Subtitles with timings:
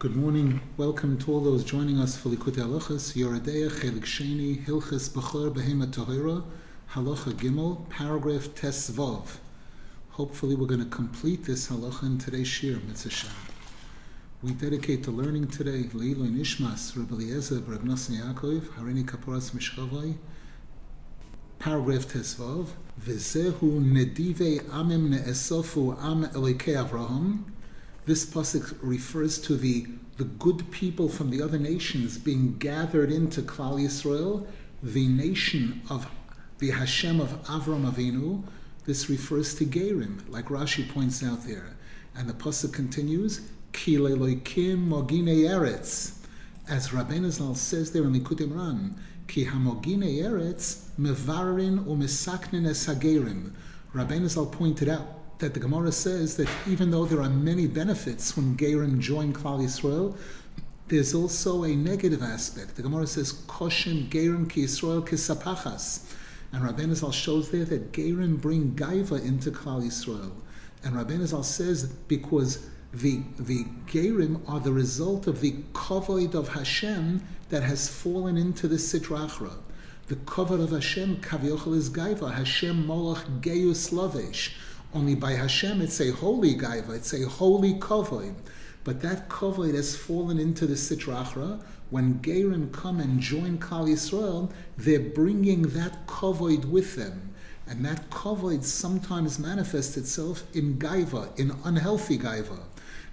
[0.00, 0.60] Good morning.
[0.76, 5.88] Welcome to all those joining us for Likutei Halachas, Yoredeya, Chelik Sheni, Hilchas Bechor Behema
[5.88, 6.44] Tahira,
[6.92, 9.38] Halacha Gimel, paragraph Tesvav.
[10.10, 13.26] Hopefully we're going to complete this halacha in today's shir, Mitzvah
[14.40, 20.14] We dedicate the learning today, Leilu Nishmas, Rabbi Eliezer, Rabbi Nosson Yaakov, Harini Kaporas Mishchavai,
[21.58, 22.68] paragraph Tesvav,
[23.04, 27.42] V'zehu Nedive Amim Ne'esofu Am Elikei Avraham,
[28.08, 29.86] this pasuk refers to the,
[30.16, 34.46] the good people from the other nations being gathered into Klal Yisrael,
[34.82, 36.06] the nation of
[36.58, 38.44] the Hashem of Avram Avinu.
[38.86, 41.76] This refers to Gerim, like Rashi points out there.
[42.16, 43.42] And the pasuk continues,
[43.74, 46.16] Ki leloikim mogine eretz.
[46.66, 48.94] As Rabbeinu Zal says there in Likutei Moharan,
[49.26, 53.52] Ki hamogine eretz mevarin u'misaknin es hagerim.
[53.94, 58.36] Rabbeinu Zal pointed out that the Gemara says that even though there are many benefits
[58.36, 60.16] when Gerim join Klal Yisrael,
[60.88, 62.76] there's also a negative aspect.
[62.76, 66.12] The Gemara says, Koshim Gerim ki Yisrael kisapachas.
[66.52, 70.32] And Rabbeinu Zal shows there that Gerim bring Gaiva into Klal Yisrael.
[70.82, 76.48] And Rabbeinu Zal says because the, the Gerim are the result of the Kavod of
[76.48, 79.52] Hashem that has fallen into the Sitrachra.
[80.08, 83.92] The Kavod of Hashem, Kaviochel is Gaiva, Hashem Molach Geus.
[84.94, 88.34] Only by Hashem, it's a holy gaiva, it's a holy kavod.
[88.84, 91.62] But that kavod has fallen into the sitrachra.
[91.90, 97.34] When Gerim come and join Kal Yisrael, they're bringing that kavod with them.
[97.66, 102.60] And that kavod sometimes manifests itself in gaiva, in unhealthy gaiva.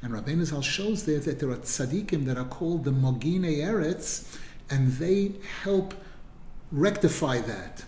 [0.01, 4.37] And Rabbeinu Zal shows there that there are tzaddikim that are called the Mogine Eretz,
[4.69, 5.93] and they help
[6.71, 7.83] rectify that.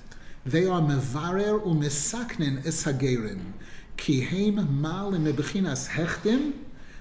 [0.46, 3.54] They are mevarer u'misaknin es hagerim.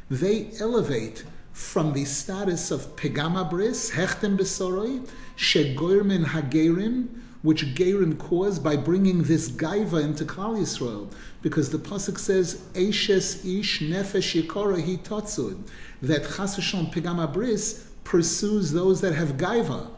[0.09, 7.09] They elevate from the status of pegama bris, hechtim besoroi, shegoirmin hagerim,
[7.43, 11.13] which Gerim caused by bringing this gaiva into Klal Yisrael,
[11.43, 15.59] because the pasuk says, "Eishes ish nefesh yikora hi totzud,"
[16.03, 19.91] that chas pegama bris pursues those that have gaiva.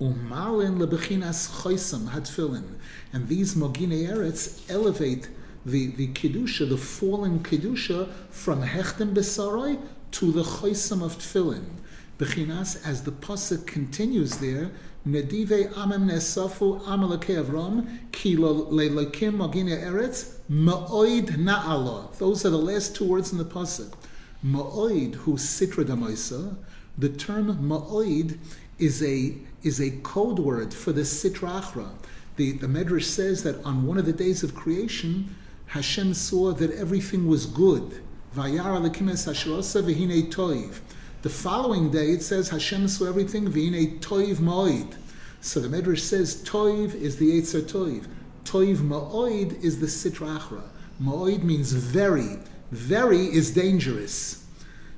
[0.00, 2.76] Umalin lebechinas choisam hadfilin,
[3.12, 5.28] and these mogine eretz elevate
[5.64, 9.80] the, the Kedusha, the fallen Kedusha, from Hechtem Besarai
[10.12, 11.64] to the Choisam of Tfilin.
[12.18, 14.70] Bechinas, as the Pasuk continues there,
[15.06, 22.14] Nedive Amem Nesafu Amalekei Avram, Ki Leilakim Magine Eretz, Ma'oid Na'ala.
[22.18, 23.94] Those are the last two words in the Pasuk.
[24.44, 26.56] Ma'oid, who Sitra Damaisa,
[26.98, 28.38] the term Ma'oid
[28.78, 31.88] is a, is a code word for the Sitra Achra.
[32.36, 35.34] The, the Medrash says that on one of the days of creation,
[35.70, 38.02] Hashem saw that everything was good.
[38.34, 38.50] The
[41.28, 44.94] following day it says Hashem saw everything toiv.
[45.40, 48.08] So the Medrash says toiv is the Eitzer toiv.
[48.44, 50.62] Toiv ma'oid is the sitra achra.
[51.00, 52.40] Ma'oid means very.
[52.72, 54.44] Very is dangerous.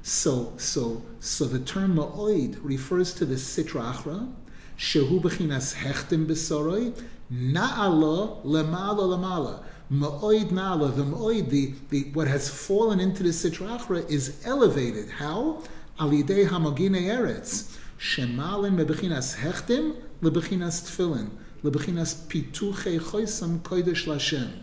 [0.01, 4.33] So, so, so the term ma'oid refers to the sitra achra.
[4.79, 6.99] Shehu b'chinas hechtim b'soroi.
[7.31, 9.65] Na'ala lemala lemala.
[9.93, 15.11] Ma'oid nala, the ma'oid, the, the, what has fallen into the sitrachra is elevated.
[15.11, 15.63] How?
[15.99, 17.77] Alidei hamogine eretz.
[17.99, 21.29] Shemalin mebechinas hechtim, lebechinas tfilin,
[21.63, 24.61] lebechinas pituche choisam kodesh lashem.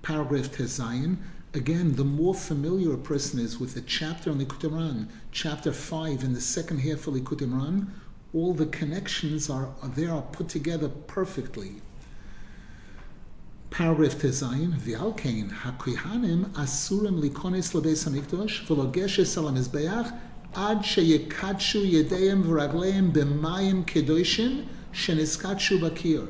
[0.00, 1.18] Paragraph Tezayin.
[1.52, 6.24] Again, the more familiar a person is with the chapter on Likutei Moharan, chapter 5
[6.24, 7.88] in the second half of Likutei Moharan,
[8.32, 11.82] all the connections are, are there are put together perfectly.
[13.72, 20.12] Paragraph Tezayin, V'alkein, HaKohanim asurim likonis lebeis hamikdosh v'logeshes al hamizbeach
[20.54, 26.28] ad sheyekadshu yedeim v'ragleim b'mayim kedoshim sheniskadshu bakir.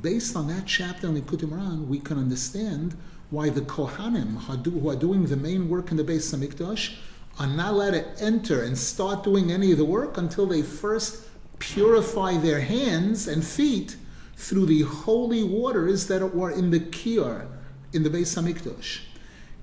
[0.00, 2.96] Based on that chapter in Likutei Moharan, we can understand
[3.30, 6.96] why the Kohanim who are doing the main work in the Beis Hamikdash
[7.40, 11.24] are not allowed to enter and start doing any of the work until they first
[11.58, 13.96] purify their hands and feet
[14.42, 17.46] through the holy waters that were in the Kiyar,
[17.92, 19.02] in the Beis Hamikdash.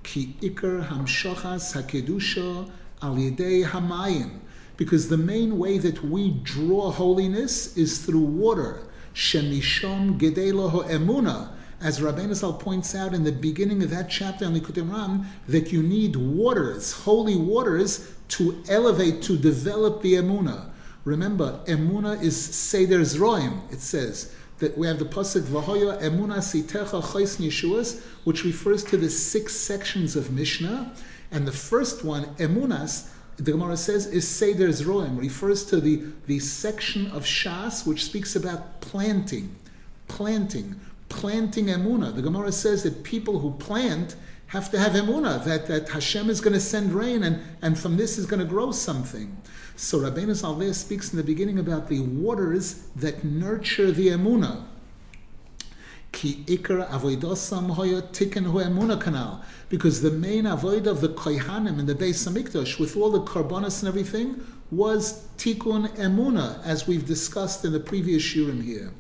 [0.03, 2.71] Ki ikar hamshachas hakedusha
[3.01, 4.39] al yedei hamayim.
[4.77, 8.87] Because the main way that we draw holiness is through water.
[9.13, 11.49] Shemishom gedelo emuna.
[11.81, 15.73] As Rabbeinu Zal points out in the beginning of that chapter on Likutei Moharan, that
[15.73, 20.69] you need waters, holy waters, to elevate, to develop the emuna.
[21.03, 23.71] Remember, emuna is seder zroim.
[23.73, 28.97] It says that we have the pasuk Vahoya Emuna Sitecha Chais Yeshuas, which refers to
[28.97, 30.94] the six sections of Mishnah,
[31.31, 36.39] And the first one, emunas, the Gemara says, is Seder Zroim, refers to the, the
[36.39, 39.56] section of Shas which speaks about planting,
[40.09, 42.13] planting, planting emuna.
[42.13, 44.15] The Gemara says that people who plant
[44.47, 47.95] have to have emuna, that, that Hashem is going to send rain and, and from
[47.95, 49.38] this is going to grow something.
[49.81, 54.65] So Rabbeinu Zalveh speaks in the beginning about the waters that nurture the emuna.
[56.11, 59.41] Ki ikar avoidosam hoya tikkun hu emuna kanal.
[59.69, 63.79] Because the main avoid of the kohanim in the Beis Hamikdash, with all the karbonas
[63.79, 68.91] and everything, was tikkun emuna, as we've discussed in the previous shurim here.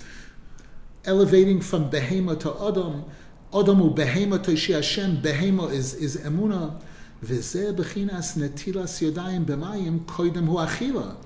[1.03, 3.03] Elevating from behema to adam,
[3.51, 6.81] Adamu behema to Hashem, behema is, is emuna.
[7.23, 9.01] V'zeh bechinas netilas
[9.45, 11.17] b'mayim koidem.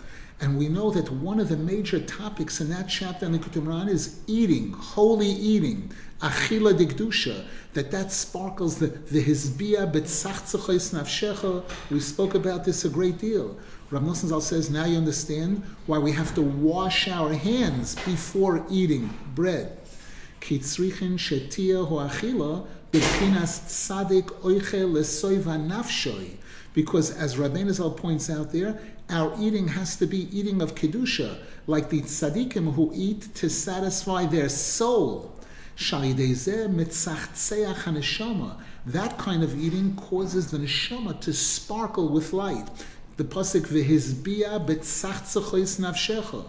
[0.42, 3.64] And we know that one of the major topics in that chapter in the Likutei
[3.64, 5.92] Moharan is eating, holy eating,
[6.22, 11.64] achila dikdusha, that that sparkles the, the hizbia betzachtzachos nafshecha.
[11.90, 13.58] We spoke about this a great deal.
[13.90, 18.66] Rav Nosson Zal says, now you understand why we have to wash our hands before
[18.70, 19.80] eating bread.
[20.42, 23.60] Kitzrichin shetia achila Because as
[27.36, 28.80] Rabbeinu Zal points out there,
[29.10, 34.28] our eating has to be eating of kedusha, like the tzaddikim who eat to satisfy
[34.28, 35.34] their soul.
[38.86, 42.68] That kind of eating causes the neshama to sparkle with light.
[43.18, 46.46] The pasuk v'hizbia betzachtzachos nafshecha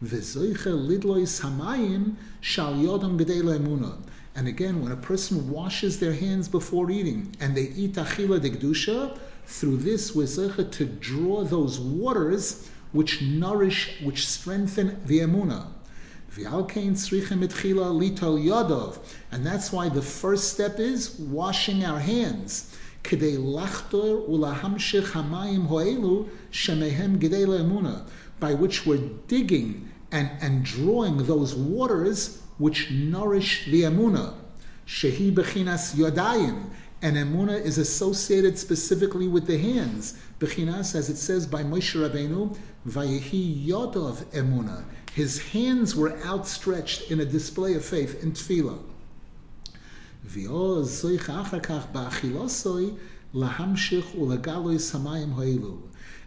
[0.00, 3.42] v'zoiche lidlois hamayim shal yodam b'dei.
[4.34, 9.14] And again, when a person washes their hands before eating and they eat achila de
[9.44, 10.26] through this we're
[10.72, 15.66] to draw those waters which nourish, which strengthen the emuna.
[19.30, 22.74] And that's why the first step is washing our hands.
[28.40, 34.34] By which we're digging and, and drawing those waters which nourish the emuna.
[34.86, 36.70] Shehi bechinas yodayim.
[37.00, 40.16] And emuna is associated specifically with the hands.
[40.38, 42.56] Bechinas, as it says by Moshe Rabbeinu,
[42.86, 44.84] vayehi yodov emuna.
[45.12, 48.78] His hands were outstretched in a display of faith in tefillah.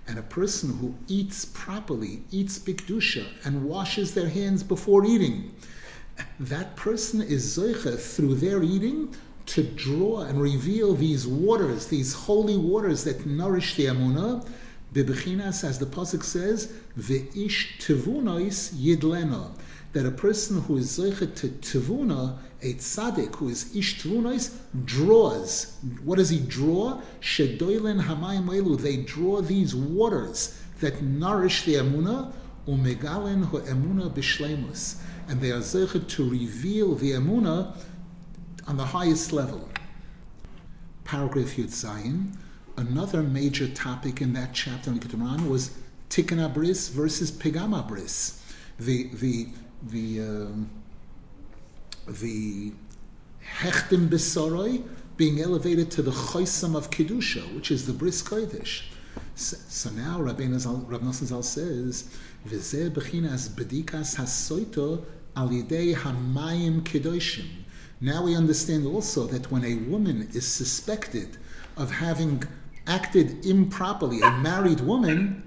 [0.07, 5.51] And a person who eats properly, eats bikdusha, and washes their hands before eating,
[6.39, 9.15] that person is zoicha through their eating
[9.47, 14.47] to draw and reveal these waters, these holy waters that nourish the amunah,
[14.93, 19.51] Bebechinas, as the pasuk says, ve'ish tevunois yidlena,
[19.91, 24.53] that a person who is zeichet to tevuna, a tzaddik who is ish tevunois,
[24.85, 25.77] draws.
[26.03, 27.01] What does he draw?
[27.19, 28.79] Shedoilen hamayim elu.
[28.79, 32.31] They draw these waters that nourish the emuna,
[32.65, 34.95] umegalen ho emuna bishlemus,
[35.27, 37.75] and they are zeichet to reveal the emuna
[38.67, 39.69] on the highest level.
[41.03, 42.35] Paragraph Yud Zayin.
[42.77, 45.71] Another major topic in that chapter in Keturan was
[46.09, 48.41] Tikkun Abris versus Pigam Abris.
[48.79, 49.47] The the
[49.83, 50.69] the um,
[52.07, 52.73] the
[53.59, 54.83] Hechtim Besoroi
[55.15, 58.83] being elevated to the Choisam of Kedusha, which is the Bris Kodesh.
[59.35, 62.09] So, so now Rabbi Nosson Zal says,
[62.47, 67.45] "V'zeh bechinas bedikas hasoito hamayim kedoshim."
[68.01, 71.37] Now we understand also that when a woman is suspected
[71.77, 72.43] of having
[72.87, 75.43] acted improperly, a married woman,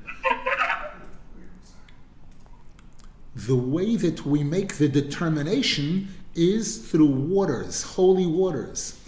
[3.34, 8.98] the way that we make the determination is through waters, holy waters.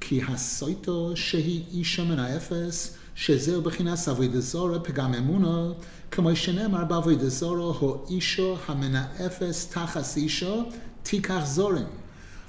[0.00, 4.08] Ki hasoito shehi isha min ha'efes, shezer b'chinas
[6.16, 10.66] zora ho isha hamin ha'efes tachas isha
[11.04, 11.88] tikach zorim.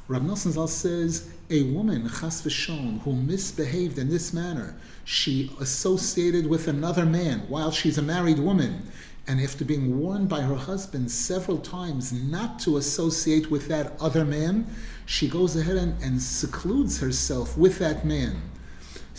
[0.07, 6.47] Rab Nosson Zal says, a woman, chas v'shon, who misbehaved in this manner, she associated
[6.47, 8.89] with another man while she's a married woman,
[9.27, 14.23] and after being warned by her husband several times not to associate with that other
[14.23, 14.65] man,
[15.05, 18.41] she goes ahead and, and secludes herself with that man.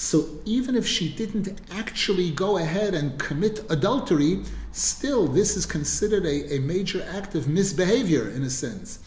[0.01, 6.25] So even if she didn't actually go ahead and commit adultery, still this is considered
[6.25, 9.01] a, a major act of misbehavior in a sense.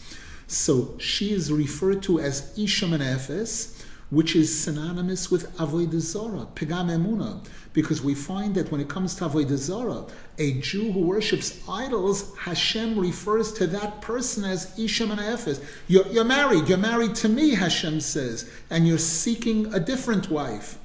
[0.46, 6.90] So she is referred to as Isha Menefes, which is synonymous with Avodah Zarah, Pegam
[6.90, 10.04] Emuna, because we find that when it comes to Avodah Zarah,
[10.36, 15.64] a Jew who worships idols, Hashem refers to that person as Isha Menefes.
[15.88, 20.78] You're, you're married, you're married to me, Hashem says, and you're seeking a different wife.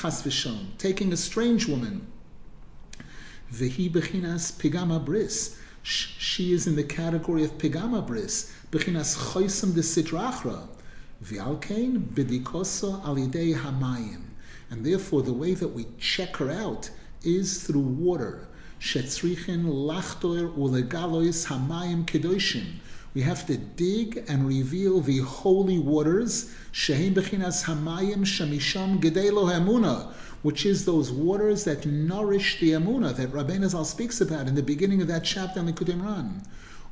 [0.00, 0.22] Chas
[0.78, 2.06] taking a strange woman.
[3.52, 5.58] Vehi bechinas pigama bris.
[5.82, 10.66] She is in the category of pigama bris, bechinas choisem de sidrachra.
[11.24, 14.22] V'alkein bidikoso alidei hamayim.
[14.68, 16.90] And therefore, the way that we check her out
[17.22, 18.48] is through water.
[18.80, 22.80] Shetzrichin lachtoir ulegalois hamayim kedoshim.
[23.16, 30.12] We have to dig and reveal the holy waters, shehem bechinas hamayim shamisham gedelo emuna,
[30.42, 34.62] which is those waters that nourish the emuna that Rabbeinu Zal speaks about in the
[34.62, 36.46] beginning of that chapter in the Imran.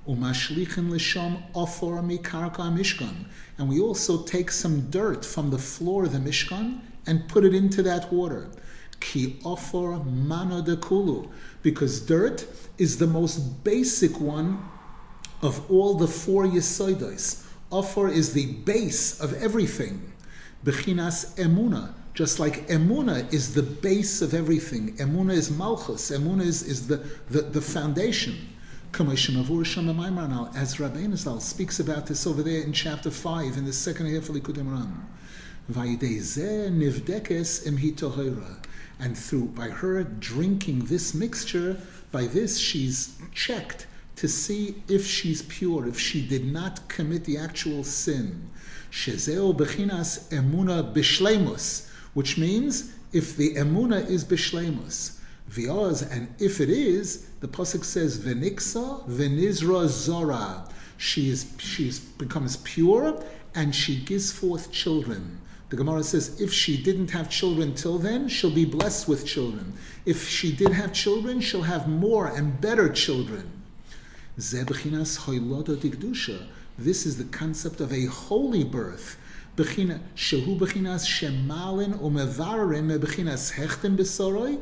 [0.08, 3.26] Umashlichin lisham ofor mikarka mishkan,
[3.58, 7.54] and we also take some dirt from the floor of the mishkan and put it
[7.54, 8.48] into that water.
[8.98, 11.28] Ki ofor mano de kulu,
[11.62, 12.46] because dirt
[12.78, 14.70] is the most basic one
[15.44, 17.44] of all the four yesoidos.
[17.70, 20.10] Ofor is the base of everything.
[20.64, 24.96] Bechinas emuna, just like emuna is the base of everything.
[24.96, 26.10] Emuna is malchus.
[26.10, 26.96] Emuna is, is the,
[27.28, 28.34] the, the foundation.
[28.94, 29.00] As
[30.78, 34.36] Rabbeinu Zal speaks about this over there in chapter 5 in the second half of
[34.36, 35.02] Likutei Moharan.
[39.00, 41.76] And through by her drinking this mixture,
[42.12, 47.36] by this she's checked to see if she's pure, if she did not commit the
[47.36, 48.50] actual sin.
[48.90, 55.18] Shezeo bechinas emuna bishlemus, which means if the emuna is bishlemus.
[55.50, 60.68] V'oz, and if it is, the pasuk says v'niksa venizra zora.
[60.96, 63.22] She is she becomes pure
[63.54, 65.40] and she gives forth children.
[65.70, 69.74] The Gemara says if she didn't have children till then, she'll be blessed with children.
[70.06, 73.53] If she did have children, she'll have more and better children.
[74.36, 74.52] This
[77.06, 79.16] is the concept of a holy birth.
[79.56, 81.94] Shehu bechinas shemalin
[83.96, 84.60] besoroi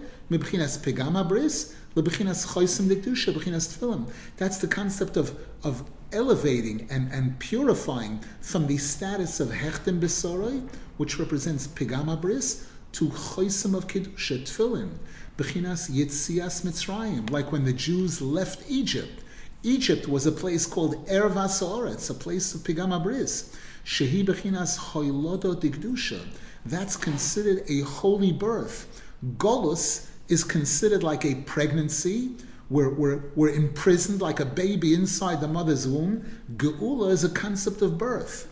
[2.45, 4.11] choisim dikdusha bechinas.
[4.37, 10.69] That's the concept of, of elevating and, and purifying from the status of hechtem besoroi,
[10.99, 14.99] which represents pegama bris, to choisim of kedusha tefillin.
[15.39, 19.25] Bechinas yitzias mitzrayim, like when the Jews left Egypt.
[19.63, 23.57] Egypt was a place called Ervas Oretz, a place of Pigama Bris.
[23.85, 26.21] Shehi Bechinas Hoilodo Digdusha.
[26.67, 29.03] That's considered a holy birth.
[29.37, 32.33] Golus is considered like a pregnancy.
[32.71, 36.25] We're, we're, we're imprisoned like a baby inside the mother's womb.
[36.57, 38.49] Geula is a concept of birth.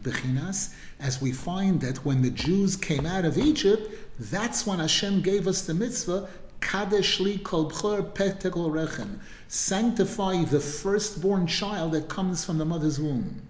[0.00, 5.22] Bechinas, as we find that when the Jews came out of Egypt, that's when Hashem
[5.22, 6.28] gave us the mitzvah
[6.64, 9.20] Kadeshli rechem.
[9.48, 13.48] Sanctify the firstborn child that comes from the mother's womb.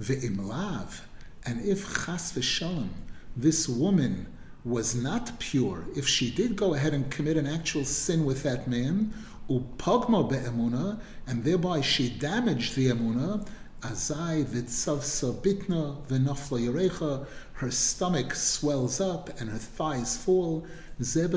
[0.00, 1.02] Ve'imlav.
[1.44, 2.88] And if chas v'shalom,
[3.36, 4.26] this woman
[4.64, 8.66] was not pure, if she did go ahead and commit an actual sin with that
[8.66, 9.12] man,
[9.48, 13.46] upogmo be'emuna, and thereby she damaged the emuna,
[13.82, 20.66] azai v'tzav sabitna v'nafla yarecha, her stomach swells up and her thighs fall,
[20.98, 21.28] These are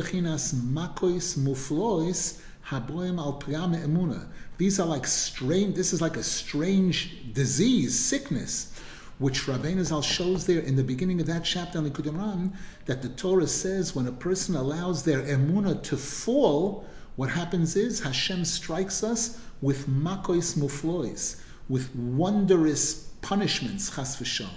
[4.85, 5.75] like strange.
[5.75, 8.73] This is like a strange disease, sickness,
[9.17, 12.53] which Rabbeinu Zal shows there in the beginning of that chapter in Likutei Moharan,
[12.85, 16.85] that the Torah says when a person allows their emuna to fall,
[17.17, 21.35] what happens is Hashem strikes us with makois muflois,
[21.67, 24.47] with wondrous punishments, chas v'shon.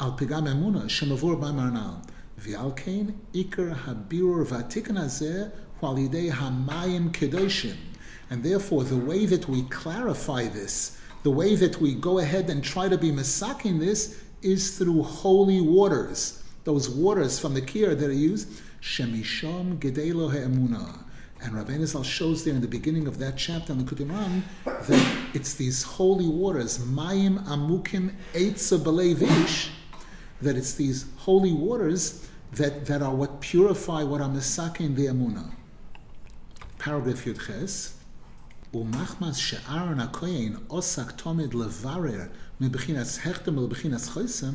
[0.00, 2.02] Al pigam emuna shemavur b'marnal.
[2.44, 7.76] V'alkein ikar habirur v'atikan hazeh walidei hamayim kedoshim.
[8.28, 12.62] And therefore, the way that we clarify this, the way that we go ahead and
[12.62, 16.42] try to be masaking this, is through holy waters.
[16.64, 18.48] Those waters from the Kir that are used,
[18.82, 21.04] Shemishom Gedelo Ha'emuna.
[21.42, 25.16] And Rabbeinu Zal shows there in the beginning of that chapter in the Likutei that
[25.34, 29.68] it's these holy waters, Mayim Amukim Eitza Belevish,
[30.40, 35.51] that it's these holy waters that, that are what purify what are misakin the amuna.
[36.77, 37.93] Paragraph Yudches.
[38.73, 42.21] ומחמס שארון הכהן עוסק תומד לברר
[42.61, 44.53] מבחינת הכתם ולבחינת חוסם,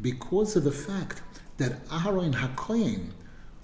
[0.00, 1.20] because of the fact
[1.58, 3.10] that Aaron HaKohen,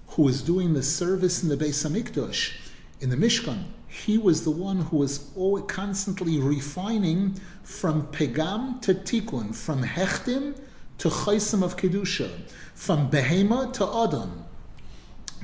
[0.09, 2.57] who was doing the service in the Beis Hamikdash,
[3.01, 8.95] in the Mishkan, he was the one who was always constantly refining from Pegam to
[8.95, 10.59] Tikkun, from Hechtim
[11.04, 12.30] to Chaisim of Kedusha,
[12.76, 14.46] from Behema to Adam.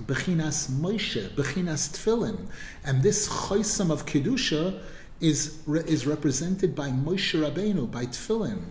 [0.05, 2.47] Bechinas Moshe, Bechinas Tfilin.
[2.85, 4.79] And this Chaisim of Kedusha
[5.19, 8.61] is, is represented by Moshe Rabbeinu, by Tfilin.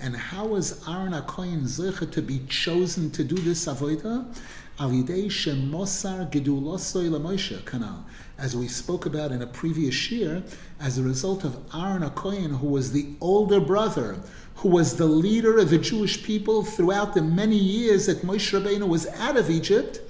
[0.00, 4.32] And how was Aaron HaKoyin Zecha to be chosen to do this avodah?
[4.78, 8.04] Al Yidei Shemosar Gedulosoi LaMoshe Kanal
[8.37, 10.43] As we spoke about in a previous year,
[10.79, 14.19] as a result of Aaron HaKoyin, who was the older brother,
[14.55, 18.87] who was the leader of the Jewish people throughout the many years that Moshe Rabbeinu
[18.87, 20.01] was out of Egypt,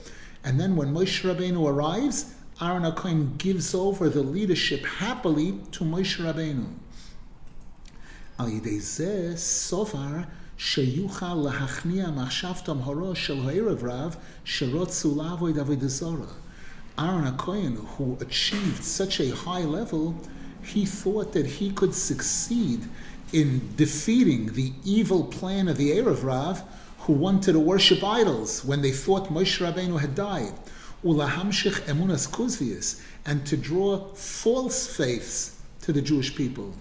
[0.43, 6.17] and then when Moshe Rabbeinu arrives, Aaron HaKoyin gives over the leadership happily to Moshe
[6.17, 6.67] Rabbeinu.
[8.37, 10.27] Al Yidei Zeh Sovar
[10.59, 16.33] שיוכל להכניע מחשבתם הראש של הערב רב שרוצו לעבוד עבודה זרה.
[16.96, 20.22] Aaron HaKohen, who achieved such a high level,
[20.62, 22.88] he thought that he could succeed
[23.32, 26.62] in defeating the evil plan of the Erev Rav,
[27.00, 30.54] who wanted to worship idols when they thought Moshe Rabbeinu had died.
[31.04, 36.74] Ulahamshich emunas kuzvius, and to draw false faiths to the Jewish people.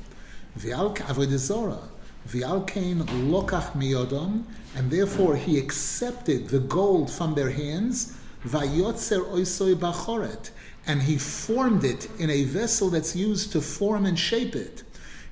[0.57, 1.89] V'al avodah
[2.27, 4.43] V'alkein lokach miyodom,
[4.75, 8.13] and therefore he accepted the gold from their hands,
[8.45, 10.49] vayotzer oisoi bachoret,
[10.85, 14.83] and he formed it in a vessel that's used to form and shape it.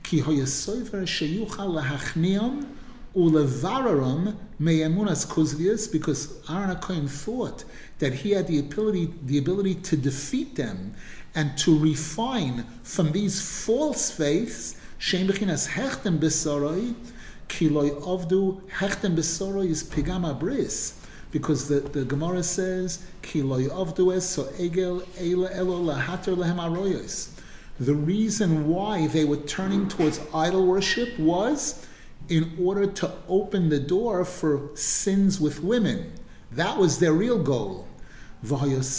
[0.04, 2.68] Ki hoyasoiver sheyuchal lahachniom
[3.16, 7.66] ulevararam me'emunas kuzvius, because Aaron HaKohen thought
[8.00, 10.94] that he had the ability, the ability to defeat them
[11.36, 16.94] and to refine from these false faiths Shem b'chinas hechtem b'soroi,
[17.48, 21.01] ki loy avdu hechtem b'soroi is pigama bris.
[21.32, 25.06] Because the, the Gemara says, ki so egel.
[27.80, 31.88] The reason why they were turning towards idol worship was
[32.30, 36.12] in order to open the door for sins with women.
[36.52, 37.88] That was their real goal.
[38.44, 38.92] And Aaron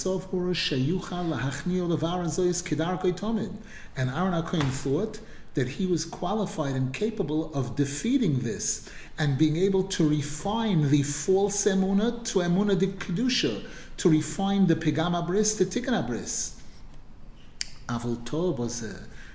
[4.33, 5.21] HaKohen thought
[5.55, 11.03] that he was qualified and capable of defeating this and being able to refine the
[11.03, 13.65] false emuna to emuna de kedusha,
[13.97, 16.61] to refine the pigama bris to tikkun bris.
[17.89, 18.85] Avol was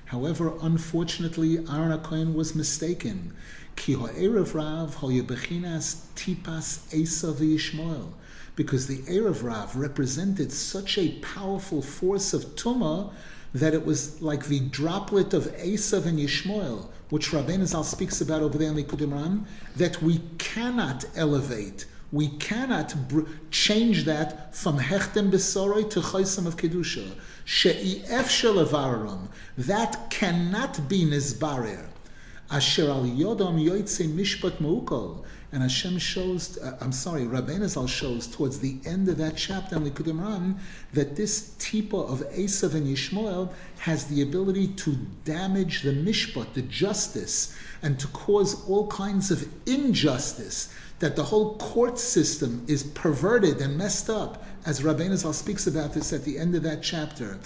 [0.06, 3.34] However, unfortunately, Aaron HaKohen was mistaken.
[3.76, 8.13] Ki ha'erev rav ha'yebechinas tipas Esav Yishmael.
[8.56, 13.12] Because the Erev Rav represented such a powerful force of Tumah
[13.60, 18.41] that it was like the droplet of Esav and Yishmael, which Rabbeinu Zal speaks about
[18.41, 24.80] over there in Likutei Moharan, that we cannot elevate, we cannot br- change that from
[24.80, 27.15] Hechtem Besoroi to Chaisam of Kedusha.
[27.46, 31.88] She'ef Shelavaram, that cannot be Nizbarer.
[32.50, 38.28] Asher al Yodom Yoitze Mishpat Meukol, and Hashem shows, uh, I'm sorry, Rabbeinu Zal shows
[38.28, 40.58] towards the end of that chapter in Likutei Moharan
[40.94, 46.64] that this tipa of Esav and Yishmael has the ability to damage the mishpat, the
[46.64, 50.74] justice, and to cause all kinds of injustice.
[51.00, 55.94] That the whole court system is perverted and messed up, as Rabbeinu Zal speaks about
[55.94, 57.40] this at the end of that chapter.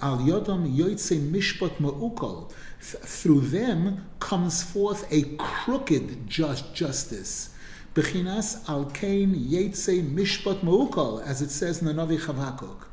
[0.00, 7.50] Al Yodom Yoitze Mishpat Ma'ukol through them comes forth a crooked just justice.
[7.94, 12.86] Bechinas al kain yetze mishpat meukal, as it says in the Navi Chavakuk.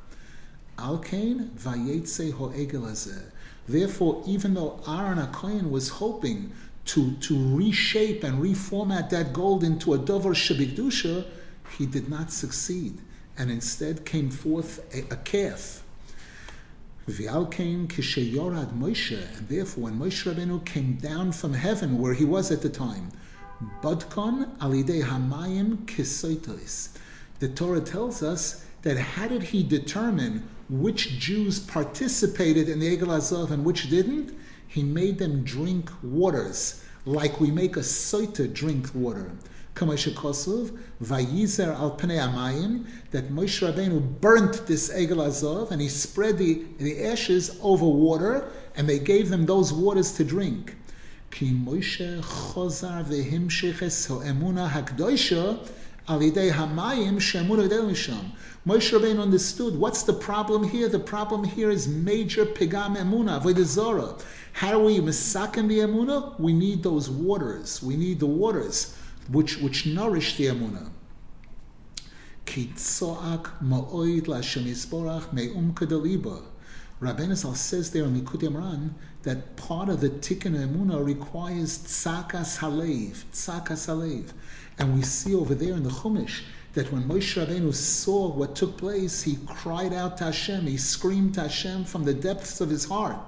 [0.77, 3.23] Al kain vayetze ho'egel
[3.67, 6.51] Therefore, even though Aaron HaKohen was hoping
[6.85, 11.25] to, to reshape and reformat that gold into a dover shabigdusha,
[11.77, 12.99] he did not succeed,
[13.37, 15.83] and instead came forth a, a calf.
[16.98, 17.89] V'al came kisheyorad Moshe, and
[19.49, 23.09] therefore when Moshe Rabbeinu came down from heaven, where he was at the time,
[23.81, 26.89] Badkon alidei hamayim kisoitos.
[27.39, 33.09] The Torah tells us that how did he determine which Jews participated in the Egel
[33.17, 34.37] Azov and which didn't?
[34.67, 39.31] He made them drink waters, like we make a soita drink water.
[39.79, 41.91] Vayizer al
[43.11, 48.49] that Moshe Rabbeinu burnt this Egel Azov and he spread the, the ashes over water
[48.75, 50.75] and they gave them those waters to drink.
[51.31, 52.21] Moshe
[58.67, 60.89] Rabbeinu understood what's the problem here.
[60.89, 66.37] The problem here is major pigam emuna How do we misaken the emuna?
[66.39, 67.81] We need those waters.
[67.81, 68.95] We need the waters
[69.31, 70.89] which, which nourish the Amunah.
[72.45, 76.41] Kitzoak ma'oid la'Hashem Yisborach me'um kedaliba.
[77.01, 78.91] Rabbeinu says there in Likutei Moharan
[79.23, 84.33] that part of the Tikkun Emunah requires tzakas halev, tzakas halev.
[84.77, 86.41] And we see over there in the Chumash
[86.73, 91.35] that when Moshe Rabbeinu saw what took place, he cried out to Hashem, he screamed
[91.35, 93.19] to Hashem from the depths of his heart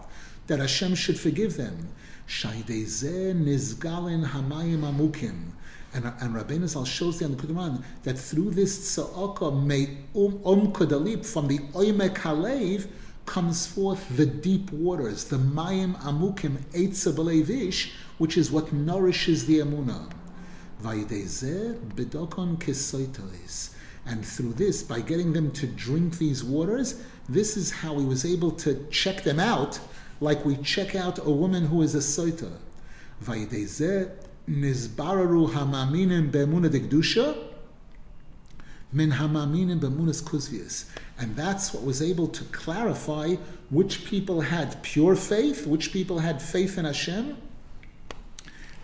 [0.48, 1.90] that Hashem should forgive them.
[2.28, 5.52] Shaideze nizgalin hamayim amukim.
[5.94, 10.72] And, and Rabbeinu Zal shows the Quran that through this tza'aka may um, um
[11.24, 12.88] from the oimek halev
[13.26, 20.12] comes forth the deep waters, the mayim amukim eitza which is what nourishes the amuna.
[24.06, 28.26] And through this, by getting them to drink these waters, this is how he was
[28.26, 29.80] able to check them out,
[30.20, 32.52] like we check out a woman who is a soita.
[34.50, 37.38] Nizbararu hamaminim be'emuna dekdusha
[38.92, 40.86] min hamaminim be'emunas kuzvius.
[41.18, 43.36] And that's what was able to clarify
[43.70, 47.38] which people had pure faith, which people had faith in Hashem,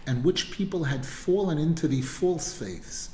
[0.05, 3.09] and which people had fallen into the false faiths.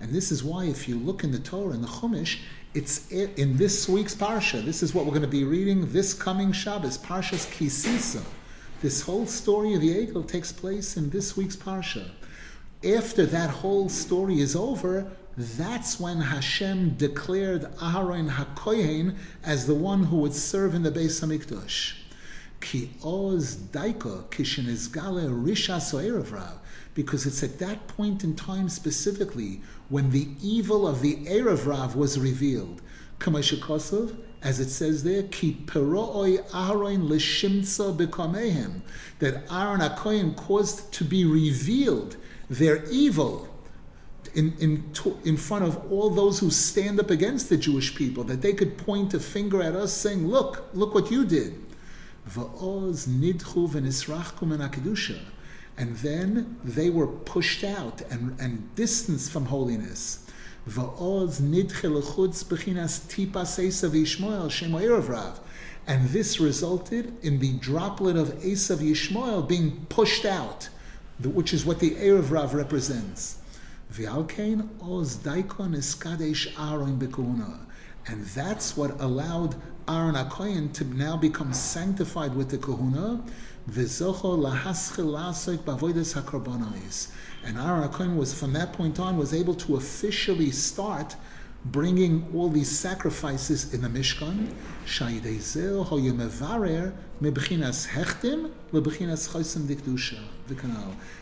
[0.00, 2.38] And this is why, if you look in the Torah in the Chumash,
[2.76, 4.62] it's in this week's parsha.
[4.62, 8.22] This is what we're going to be reading this coming Shabbos, Parshas Kisisa.
[8.82, 12.10] This whole story of the Egel takes place in this week's parsha.
[12.84, 20.04] After that whole story is over, that's when Hashem declared Aharon HaKohen as the one
[20.04, 21.94] who would serve in the Beis Hamikdash.
[22.60, 25.80] Ki oz daika kishin izgale risha
[26.96, 31.94] because it's at that point in time specifically when the evil of the Erev Rav
[31.94, 32.80] was revealed.
[33.20, 38.80] Kamashikosov, as it says there, ki peroi Aaron l'shimtza b'kamehem,
[39.18, 42.16] that Aaron HaKohen caused to be revealed
[42.48, 43.46] their evil
[44.34, 44.92] in, in,
[45.24, 48.78] in front of all those who stand up against the Jewish people, that they could
[48.78, 51.62] point a finger at us saying, look, look what you did.
[52.30, 54.60] Va'oz nidchu v'nisrachkum en
[55.78, 60.26] and then they were pushed out and, and distanced from holiness.
[65.88, 70.68] And this resulted in the droplet of Esav Yishmael being pushed out,
[71.22, 73.38] which is what the Erev Rav represents.
[78.08, 79.54] And that's what allowed
[79.88, 83.22] Aaron HaKoyen to now become sanctified with the kahuna,
[83.68, 83.78] And
[87.58, 91.16] Aaron HaKohen was, from that point on, was able to officially start
[91.64, 94.52] bringing all these sacrifices in the Mishkan.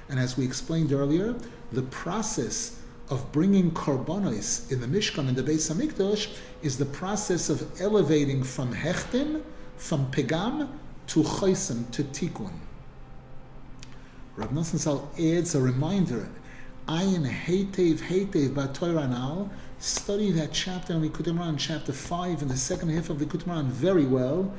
[0.09, 1.35] And as we explained earlier,
[1.72, 7.48] the process of bringing karbonos in the Mishkan and the Beis Hamikdash is the process
[7.48, 9.42] of elevating from hechtim,
[9.76, 10.68] from pegam,
[11.08, 12.52] to chaysim, to tikkun.
[14.36, 16.28] Rav Nosson Zal adds a reminder,
[16.88, 22.56] ayin heitev heitev ba'toiranal, study that chapter in the Likutei Moharan, chapter 5, in the
[22.56, 24.52] second half of the Likutei Moharan very well,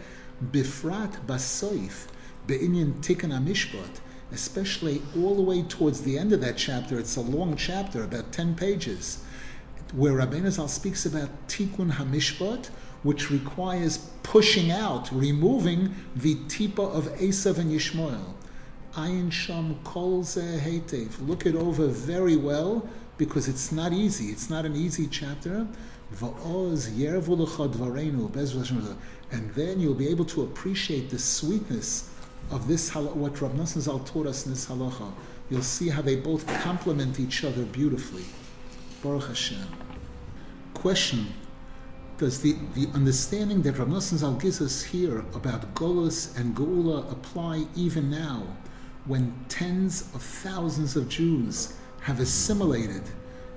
[0.52, 2.08] bifrat basoif,
[2.48, 4.00] be'inyan tikkun amishpat,
[4.32, 6.98] especially all the way towards the end of that chapter.
[6.98, 9.24] It's a long chapter, about 10 pages,
[9.94, 12.70] where Rabbeinu Zal speaks about tikkun hamishpat,
[13.06, 18.34] which requires pushing out, removing the tipa of Esav and Yishmael.
[18.96, 21.12] Ayin Sham Kol Heitev.
[21.28, 22.90] Look it over very well
[23.20, 24.32] because it's not easy.
[24.32, 25.68] It's not an easy chapter.
[29.32, 32.10] And then you'll be able to appreciate the sweetness
[32.50, 35.12] of this what Rav Nosson Zal taught us in this halacha.
[35.52, 38.26] You'll see how they both complement each other beautifully.
[39.04, 39.68] Baruch Hashem.
[40.74, 41.28] Question
[42.18, 47.12] does the, the understanding that Rav Nosson Zal gives us here about Golos and Geula
[47.12, 48.44] apply even now
[49.06, 53.04] when tens of thousands of Jews have assimilated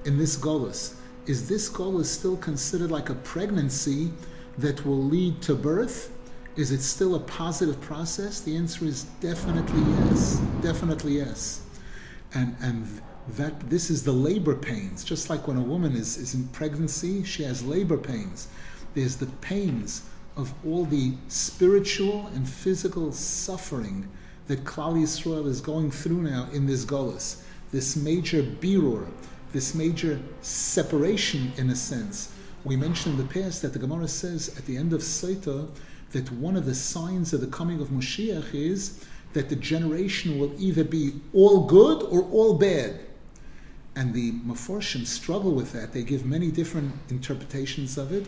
[0.04, 0.94] in this Golos?
[1.26, 4.10] Is this Golos still considered like a pregnancy
[4.58, 6.12] that will lead to birth?
[6.56, 8.40] Is it still a positive process?
[8.40, 10.40] The answer is definitely yes.
[10.60, 11.62] Definitely yes.
[12.34, 13.00] And, and
[13.36, 15.04] that this is the labor pains.
[15.04, 18.48] Just like when a woman is, is in pregnancy, she has labor pains.
[18.94, 20.02] There's the pains
[20.36, 24.08] of all the spiritual and physical suffering
[24.46, 27.42] that Klal Yisrael is going through now in this Golas.
[27.70, 29.06] This major birur,
[29.52, 32.32] this major separation in a sense.
[32.64, 35.68] We mentioned in the past that the Gemara says at the end of Saita
[36.12, 40.52] that one of the signs of the coming of Moshiach is that the generation will
[40.58, 43.00] either be all good or all bad
[43.98, 45.92] and the Meforshim struggle with that.
[45.92, 48.26] They give many different interpretations of it.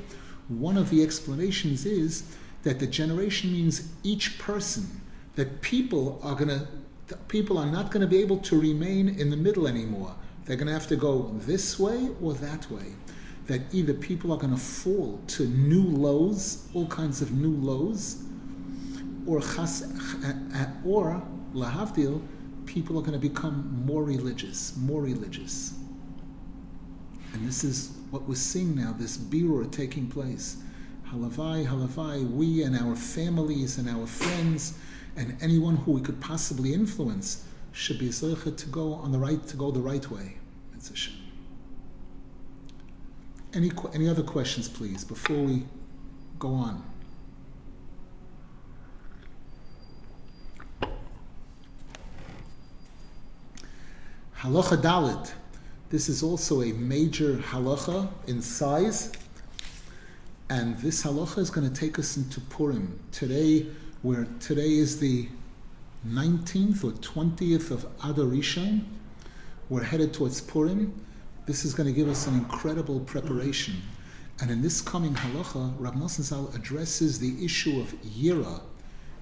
[0.49, 2.25] One of the explanations is
[2.65, 4.85] that the generation means each person,
[5.37, 6.67] that people are going to
[7.29, 10.15] people are not going to be able to remain in the middle anymore.
[10.45, 12.89] They're going to have to go this way or that way.
[13.51, 18.23] that either people are going to fall to new lows, all kinds of new lows,
[19.27, 19.83] or chas,
[20.85, 21.21] or
[21.53, 22.23] lahavdil,
[22.71, 25.75] people are going to become more religious, more religious.
[27.33, 30.57] And this is what we're seeing now, this birur taking place.
[31.09, 34.79] Halavai, halavai, we and our families and our friends
[35.17, 39.57] and anyone who we could possibly influence should be to go on the right, to
[39.57, 40.37] go the right way.
[40.77, 41.17] It's a shame.
[43.53, 45.65] Any, any other questions, please, before we
[46.39, 46.90] go on?
[54.41, 55.35] Halacha Dalit.
[55.91, 59.13] This is also a major halacha in size.
[60.49, 62.99] And this halacha is going to take us into Purim.
[63.13, 63.67] Today,
[64.01, 65.29] where today is the
[66.09, 68.85] 19th or 20th of Adar Rishon,
[69.69, 70.99] we're headed towards Purim.
[71.45, 73.77] This is going to give us an incredible preparation.
[74.41, 78.63] And in this coming halacha, Rab Zal addresses the issue of yira.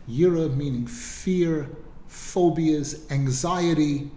[0.09, 1.69] Yira meaning fear,
[2.07, 4.13] phobias, anxiety,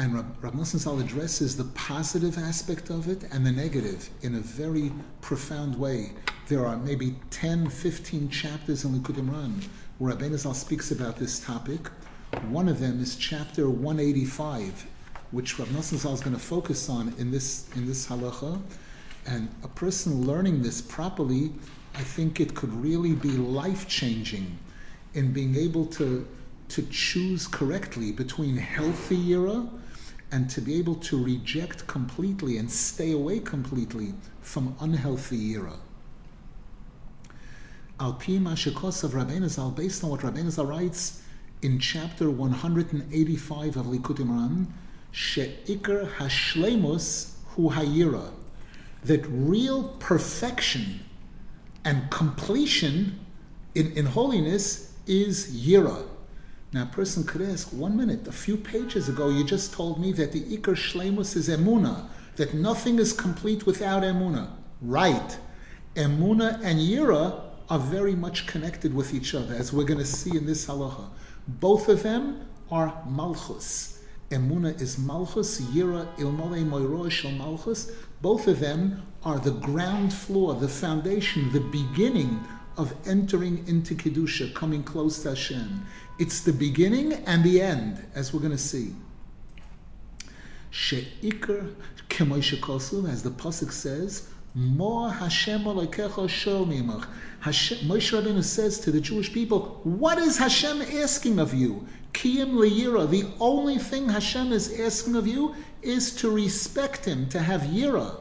[0.00, 4.40] and Rab Nosson Zal addresses the positive aspect of it and the negative in a
[4.40, 6.12] very profound way.
[6.46, 9.64] There are maybe 10, 15 chapters in Likutei Moharan
[9.98, 11.88] where Rabbeinu Zal speaks about this topic.
[12.48, 14.86] One of them is chapter 185,
[15.32, 18.62] which Rab Nosson is going to focus on in this, in this halacha.
[19.26, 21.52] And a person learning this properly,
[21.96, 24.58] I think it could really be life changing
[25.14, 26.26] in being able to,
[26.68, 29.68] to choose correctly between healthy yira
[30.30, 35.76] and to be able to reject completely and stay away completely from unhealthy yira.
[38.00, 41.22] Al Pi Mashikos of Rabbeinu Zal, based on what Rabbeinu Zal writes
[41.62, 44.66] in chapter 185 of Likutei Moharan,
[45.10, 48.30] She'ikr Hashlemus Hu Hayira,
[49.04, 51.00] that real perfection
[51.84, 53.18] and completion
[53.74, 56.06] in, in holiness is Yira.
[56.72, 60.12] Now, a person could ask, one minute, a few pages ago, you just told me
[60.12, 64.50] that the Iker Shlemus is Emuna, that nothing is complete without Emuna.
[64.82, 65.38] Right.
[65.94, 70.36] Emuna and Yira are very much connected with each other, as we're going to see
[70.36, 71.08] in this halacha.
[71.46, 74.04] Both of them are Malchus.
[74.30, 77.92] Emuna is Malchus, Yira Ilmole Moiro Malchus.
[78.20, 82.44] Both of them are the ground floor, the foundation, the beginning
[82.76, 85.84] of entering into Kedusha, coming close to Hashem.
[86.18, 88.94] It's the beginning and the end, as we're going to see.
[90.70, 91.74] She'ikr
[92.08, 97.06] kemoisha as the pasuk says, Mo Hashem alekecha shol mimach.
[97.42, 101.86] Moshe Rabbeinu says to the Jewish people, "What is Hashem asking of you?
[102.12, 103.08] Kiyim liyira.
[103.08, 108.16] The only thing Hashem is asking of you is to respect Him, to have yira."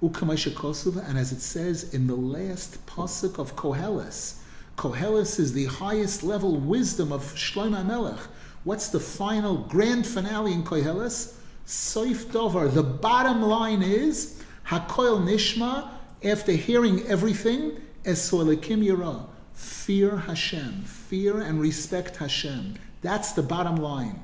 [0.00, 4.37] And as it says in the last pasuk of Koheles,
[4.78, 8.20] Koheles is the highest level wisdom of Shlomo Melech.
[8.62, 11.34] What's the final grand finale in Koheles?
[11.66, 12.68] Soif Dover.
[12.68, 15.90] The bottom line is Hakoil Nishma.
[16.22, 19.26] After hearing everything, Esolekim Yira.
[19.52, 20.84] Fear Hashem.
[20.84, 22.76] Fear and respect Hashem.
[23.02, 24.20] That's the bottom line.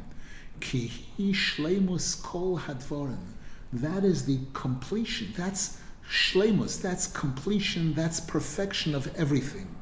[0.61, 3.33] Ki shleimus kol hadvorim.
[3.73, 5.35] That is the completion.
[5.37, 6.81] That's shleimus.
[6.81, 7.93] That's completion.
[7.95, 9.74] That's perfection of everything.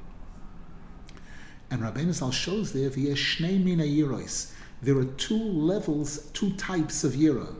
[1.72, 4.52] And Rabbeinu Zal shows there v'yeshnei mina yiros.
[4.82, 7.54] There are two levels, two types of yira.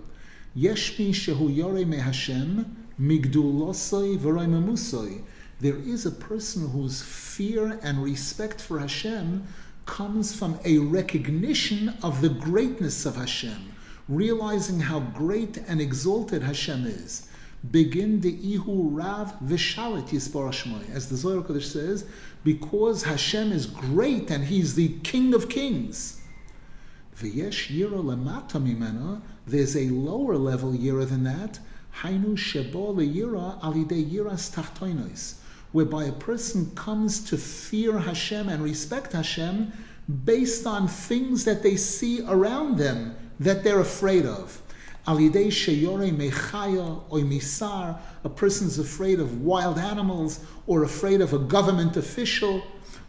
[0.55, 5.22] Yeshmi shehu yore me Hashem migdulosoi v'roimemusoi.
[5.61, 9.48] There is a person whose fear and respect for Hashem
[9.87, 13.72] comes from a recognition of the greatness of Hashem,
[14.11, 17.29] realizing how great and exalted Hashem is.
[17.70, 22.05] Begin the ihu rav vishalit yisparashmoy, as the Zohar Kodesh says,
[22.42, 26.20] because Hashem is great and He's the King of Kings.
[27.16, 31.61] V'yesh yira lemata mimena, there's a lower level yira than that,
[32.01, 35.35] hainu shebo leyira alidei yiras tachtoinos,
[35.70, 39.72] whereby a person comes to fear Hashem and respect Hashem
[40.25, 44.62] based on things that they see around them that they're afraid of.
[45.06, 52.62] Alidei sheyore mechaya a person's afraid of wild animals or afraid of a government official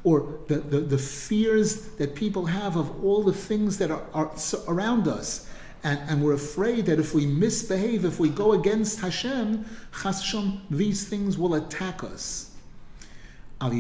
[0.04, 4.32] or the, the, the fears that people have of all the things that are, are
[4.68, 5.48] around us.
[5.84, 11.08] And, and we're afraid that if we misbehave, if we go against Hashem, Hashem, these
[11.08, 12.52] things will attack us.
[13.62, 13.72] And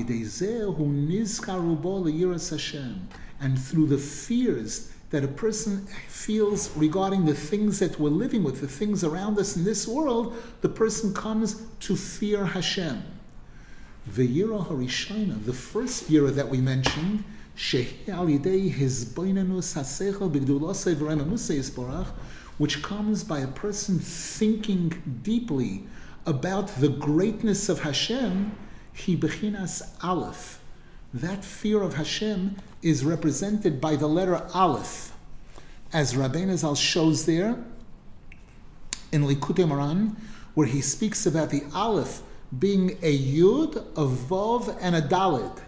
[3.59, 8.67] through the fears that a person feels regarding the things that we're living with, the
[8.67, 13.03] things around us in this world, the person comes to fear Hashem.
[14.07, 17.23] The Yira Harishona, the first Yira that we mentioned,
[22.57, 25.83] which comes by a person thinking deeply
[26.25, 28.51] about the greatness of Hashem,
[28.91, 30.59] he bechinas aleph.
[31.13, 35.13] That fear of Hashem is represented by the letter aleph,
[35.91, 37.57] as Rabbeinu Zal shows there
[39.11, 40.15] in Likutei Moharan,
[40.53, 42.21] where he speaks about the aleph
[42.59, 45.61] being a yud, a vav, and a dalid.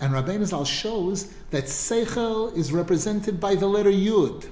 [0.00, 4.48] And Rabbeinu Zal shows that seichel is represented by the letter yud,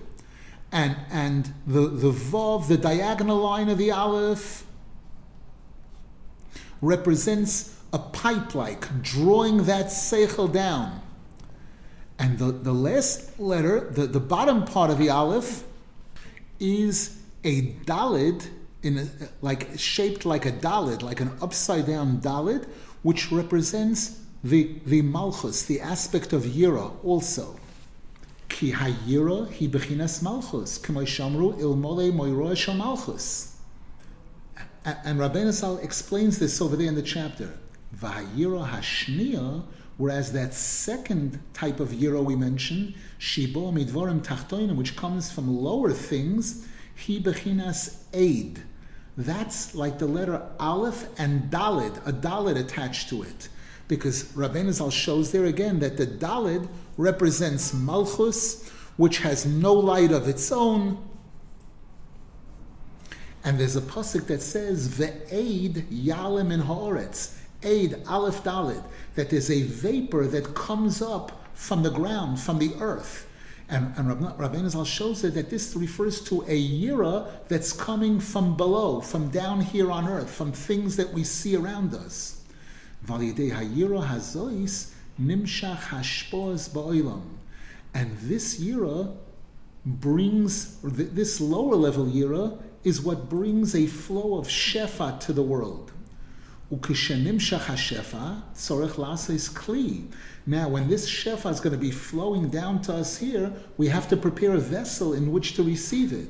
[0.73, 4.65] and and the the vav, the diagonal line of the aleph,
[6.81, 11.03] represents a pipe like, drawing that seichel down.
[12.19, 15.65] And the, the last letter, the, the bottom part of the aleph,
[16.59, 18.49] is a dalid,
[18.83, 19.09] in a,
[19.43, 22.67] like shaped like a dalid, like an upside down dalid,
[23.03, 27.59] which represents the, the malchus, the aspect of yira also.
[28.49, 33.57] Ki hayira hi bechinas malchus, k'moy shamru ilmole moiroa shal malchus.
[34.85, 37.59] And Rabbeinu Zal explains this over there in the chapter.
[37.99, 39.65] Vahayira hashniya,
[39.97, 45.93] whereas that second type of yira we mentioned, shibo midvorim tachtoinim, which comes from lower
[45.93, 48.63] things, he bechinas aid.
[49.17, 53.49] That's like the letter aleph and dalid, a dalid attached to it.
[53.89, 60.29] Because Rabbeinu shows there again that the dalid represents malchus, which has no light of
[60.29, 60.99] its own,
[63.47, 68.83] and there's a pasuk that says ve'aid yalim in haaretz, aid aleph dalid,
[69.17, 73.27] that there's a vapor that comes up from the ground, from the earth.
[73.69, 79.01] And, and Zal shows it that this refers to a yira that's coming from below,
[79.01, 82.45] from down here on earth, from things that we see around us.
[87.95, 89.17] And this yira
[89.85, 95.91] brings, this lower level yira is what brings a flow of shefa to the world.
[96.69, 96.79] Now,
[100.69, 104.17] when this shefa is going to be flowing down to us here, we have to
[104.17, 106.29] prepare a vessel in which to receive it.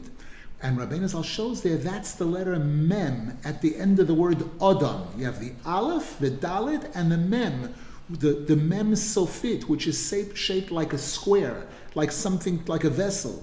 [0.63, 4.39] And Rabbeinu Zal shows there that's the letter mem at the end of the word
[4.59, 5.07] odam.
[5.19, 7.75] You have the aleph, the dalit, and the mem,
[8.11, 12.91] the, the mem sofit, which is shaped, shaped like a square, like something like a
[12.91, 13.43] vessel.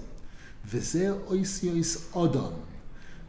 [0.68, 2.54] V'zeh ois odam.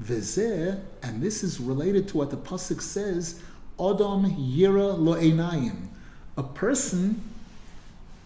[0.03, 3.41] V'zeh, and this is related to what the pasuk says,
[3.79, 5.87] Odom yira lo einayim.
[6.37, 7.23] A person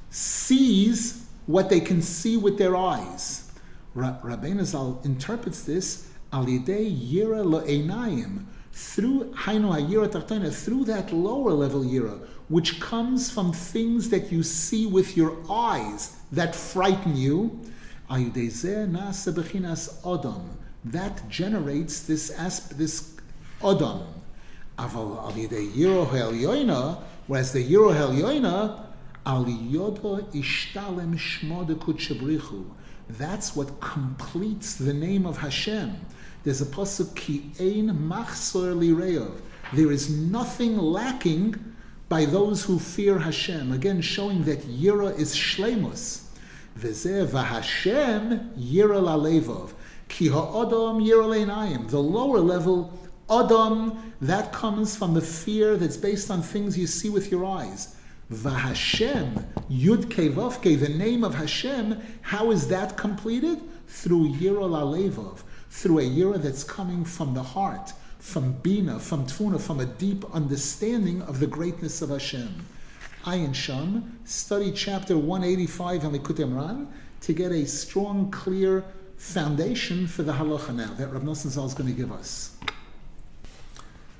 [0.10, 3.52] sees what they can see with their eyes.
[3.96, 11.52] Rabbeinu Zal interprets this al yira lo einayim through hainu hayira tachtana, through that lower
[11.52, 17.60] level yira, which comes from things that you see with your eyes that frighten you.
[20.86, 23.16] That generates this asp- this
[23.62, 24.06] odom.
[24.80, 28.86] Aval al yiro helyoina, whereas the yiro helyoina
[29.26, 32.64] al yodo ishtalem shmode kutchebrichu.
[33.10, 35.96] That's what completes the name of Hashem.
[36.44, 39.42] There's a pasuk ki ein machsor lireov.
[39.74, 41.56] There is nothing lacking
[42.08, 43.74] by those who fear Hashem.
[43.74, 46.24] Again, showing that yira is shlemus.
[46.80, 49.74] V'zeh v'Hashem yira lalevov.
[50.08, 51.90] Ki ha'adam yiraleinayim.
[51.90, 52.98] The lower level,
[53.30, 57.96] adam, that comes from the fear that's based on things you see with your eyes.
[58.32, 63.60] Vahashem, Yud Kevavke, the name of Hashem, how is that completed?
[63.88, 65.40] Through Yira Lalevov,
[65.72, 70.26] through a Yira that's coming from the heart, from Bina, from Tfuna, from a deep
[70.34, 72.66] understanding of the greatness of Hashem.
[73.24, 76.88] Ayin Sham, study chapter 185 in Likutei Moharan
[77.22, 78.86] to get a strong, clear
[79.18, 82.56] foundation for the halacha now that Rav Nosson Zal is going to give us.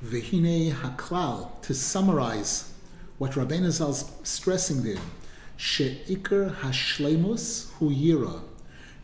[0.04, 2.72] Vehine haklal, to summarize
[3.18, 5.02] what Rabbeinu Zal is stressing there,
[5.58, 8.42] she'ikr hashlemus hu yira,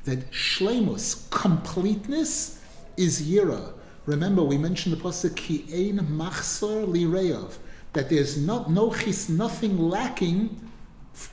[0.05, 2.61] that shlemus, completeness,
[2.95, 3.73] is yira.
[4.05, 7.57] Remember, we mentioned the pasuk ki ein machsor lireyav,
[7.91, 10.61] that there's not no chis, nothing lacking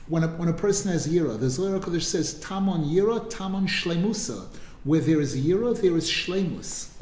[0.07, 4.45] when a, when a person has yira, the Zohar Kodesh says tamon yira, tamon shlemusa.
[4.83, 6.92] Where there is yira, there is shlemus.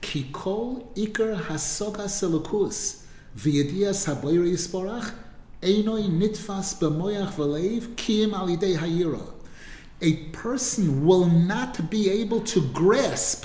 [0.00, 3.02] Kikol ikar hasoga selukus
[3.36, 5.12] v'yedias haboyri yisporach
[5.62, 9.38] einoi nitfas b'moyach v'leiv kiyim alidei hayira.
[10.00, 13.44] a person will not be able to grasp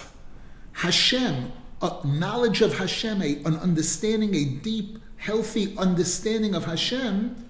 [0.74, 1.52] Hashem,
[1.82, 7.48] a knowledge of Hashem, a, an understanding, a deep, healthy understanding of Hashem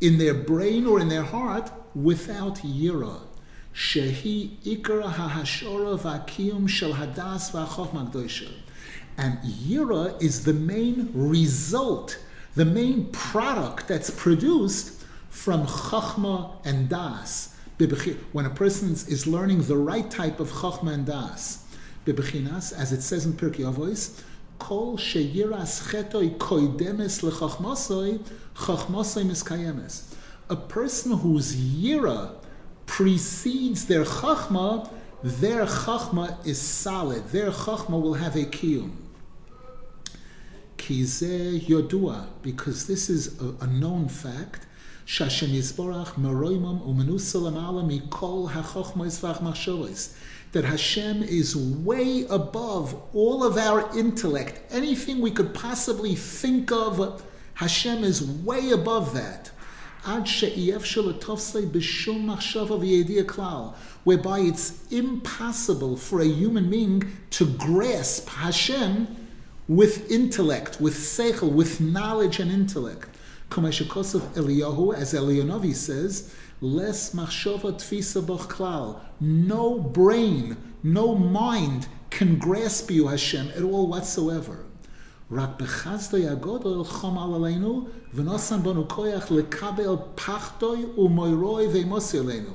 [0.00, 3.20] in their brain or in their heart without yira.
[3.74, 8.52] Shehi ikra hahashora v'akiyum shel hadas v'achokma
[9.16, 12.18] And yira is the main result,
[12.54, 17.54] the main product that's produced from chachma and das.
[18.32, 21.64] When a person is learning the right type of chachma and das,
[22.06, 24.22] as it says in Pirkei Avos,
[24.58, 28.18] kol sheyiras chetoi koidemes lechachmasoi,
[28.56, 30.14] chachmasoi miskayemes.
[30.48, 32.34] A person whose yira
[32.90, 34.90] precedes their chachma,
[35.22, 37.24] their chachma is solid.
[37.28, 38.90] Their chachma will have a kiyum.
[40.76, 44.66] Kize yodua, because this is a, a known fact.
[45.04, 46.80] Shashem Yisborach meroimam
[50.52, 54.60] that Hashem is way above all of our intellect.
[54.72, 57.22] Anything we could possibly think of,
[57.54, 59.52] Hashem is way above that.
[64.04, 69.16] Whereby it's impossible for a human being to grasp Hashem
[69.68, 73.08] with intellect, with seichel, with knowledge and intellect.
[73.50, 79.00] Eliyahu, as Eliyahu says, Les machshava tfisa.
[79.20, 84.64] No brain, no mind can grasp you, Hashem, at all whatsoever.
[85.31, 92.51] רק בחסדוי הגודל חום על עלינו, ונוסן בנו כוח לקבל פחדוי ומוירוי ומוסי עלינו.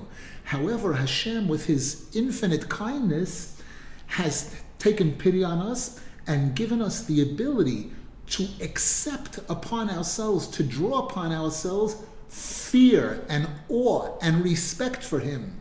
[0.50, 3.56] However, Hashem, with His infinite kindness,
[4.18, 7.92] has taken pity on us and given us the ability
[8.30, 11.96] to accept upon ourselves, to draw upon ourselves
[12.28, 15.61] fear and awe and respect for him.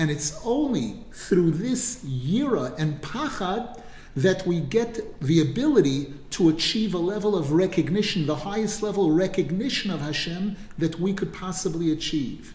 [0.00, 3.80] and it's only through this yira and pachad
[4.16, 9.90] that we get the ability to achieve a level of recognition, the highest level recognition
[9.90, 12.54] of Hashem that we could possibly achieve.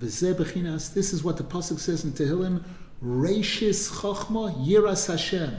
[0.00, 2.64] This is what the Pasuk says in Tehillim,
[3.02, 5.54] Reishis Chochma Yiras Hashem.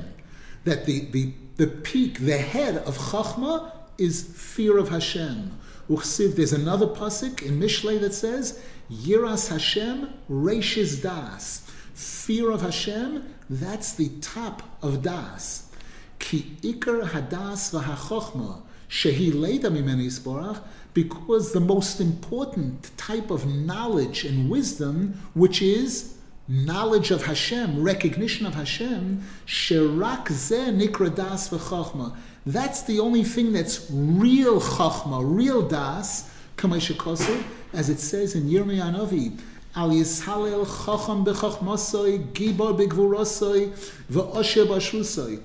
[0.66, 5.58] That the, the the peak, the head of Chachma is fear of Hashem.
[5.88, 11.70] There's another pasuk in Mishlei that says, Yiras Hashem, Reishis Das.
[11.94, 15.72] Fear of Hashem, that's the top of Das.
[16.20, 20.62] Ki Iker Hadas v'Hachochma, Shehi Leida Mimeni
[20.94, 26.16] because the most important type of knowledge and wisdom, which is
[26.48, 32.16] knowledge of Hashem, recognition of Hashem, sherak ze nikra das v'chachma.
[32.46, 36.30] That's the only thing that's real chachma, real das,
[36.62, 39.34] as it says in Yirmiyah Novi,
[39.76, 43.70] al yishalel chacham b'chachmasoi, gibor b'gvurosoi,
[44.12, 45.41] v'osher b'ashrusoi.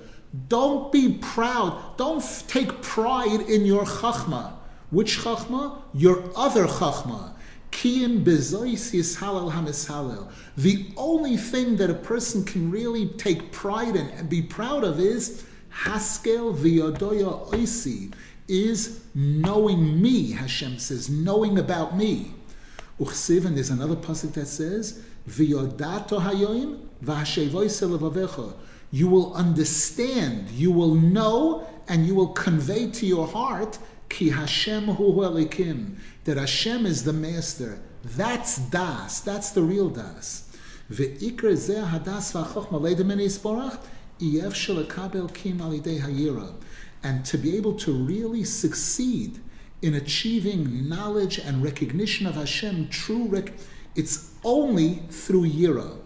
[0.47, 1.97] Don't be proud.
[1.97, 4.53] Don't take pride in your chachma.
[4.91, 5.81] Which chachma?
[5.93, 7.33] Your other chachma.
[7.71, 10.31] Kiyim bezois yishalel hamishalel.
[10.57, 14.99] The only thing that a person can really take pride in and be proud of
[14.99, 15.43] is
[15.83, 18.13] haskel v'yodoya oisi,
[18.49, 22.33] is knowing me, Hashem says, knowing about me.
[22.99, 28.53] Uchsiv, and there's another pasuk that says, v'yodato hayoim v'hashevoise
[28.91, 33.77] You will understand, you will know, and you will convey to your heart
[34.09, 35.95] Ki Hashem hu elikim.
[36.25, 37.79] That Hashem is the master.
[38.03, 39.21] That's das.
[39.21, 40.49] That's the real das.
[40.91, 43.79] Ve'ikr zeh hadas v'achokma leidem isborach
[44.19, 46.53] iyef shelakabel kim alidei hayira.
[47.03, 49.39] And to be able to really succeed
[49.81, 53.53] in achieving knowledge and recognition of Hashem, true rec-
[53.95, 55.97] it's only through yira.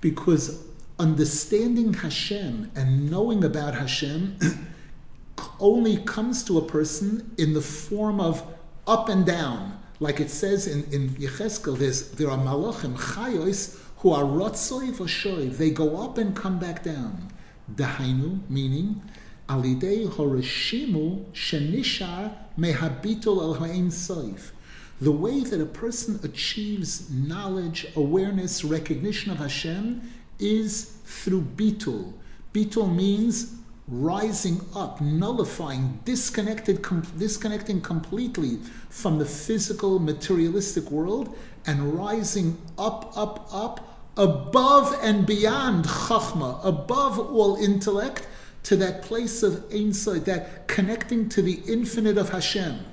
[0.00, 0.64] Because
[0.98, 4.38] understanding Hashem and knowing about Hashem
[5.60, 8.42] only comes to a person in the form of
[8.86, 9.77] up and down.
[10.00, 11.76] Like it says in, in Yecheskel,
[12.16, 15.56] there are malachim, chayos, who are rotzoi v'shoiv.
[15.56, 17.28] They go up and come back down.
[17.74, 19.02] Dahainu, meaning,
[19.48, 24.52] alidei horeshimu shenishar mehabitul el ha'in soif
[25.00, 30.02] the way that a person achieves knowledge, awareness, recognition of Hashem
[30.40, 32.12] is through bitul.
[32.52, 33.54] Bitul means
[33.88, 38.58] rising up, nullifying, disconnected, com- disconnecting completely
[38.90, 41.34] from the physical, materialistic world,
[41.66, 48.26] and rising up, up, up above and beyond Chachma, above all intellect,
[48.64, 49.92] to that place of Ein
[50.24, 52.84] that connecting to the infinite of Hashem.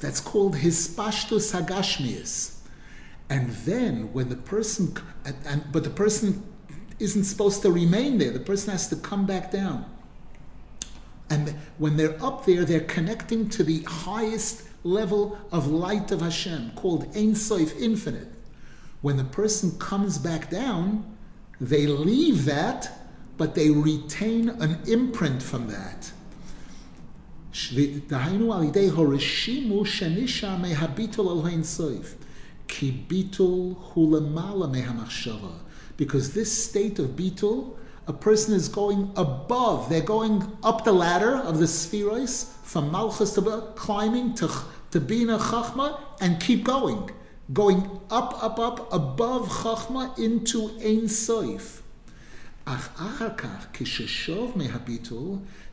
[0.00, 2.56] That's called Hispashtus Hagashmius.
[3.28, 6.42] And then when the person, and, and, but the person
[6.99, 9.85] isn't supposed to remain there, the person has to come back down.
[11.29, 16.71] And when they're up there, they're connecting to the highest level of light of Hashem,
[16.75, 18.31] called Ein Sof, infinite.
[19.01, 21.03] When the person comes back down,
[21.59, 22.91] they leave that,
[23.37, 26.11] but they retain an imprint from that.
[28.07, 32.15] דהיינו על ידי הורשימו שנשאר מהביטול על האין סוף.
[32.67, 35.57] כי ביטול הוא למעלה מהמחשבה.
[36.00, 37.76] because this state of bitul,
[38.06, 43.34] a person is going above, they're going up the ladder of the sefiros, from malchus
[43.34, 43.42] to
[43.76, 44.50] climbing to,
[44.92, 47.10] to bina chachma, and keep going.
[47.52, 51.82] Going up, up, up, above chachma into ein soif.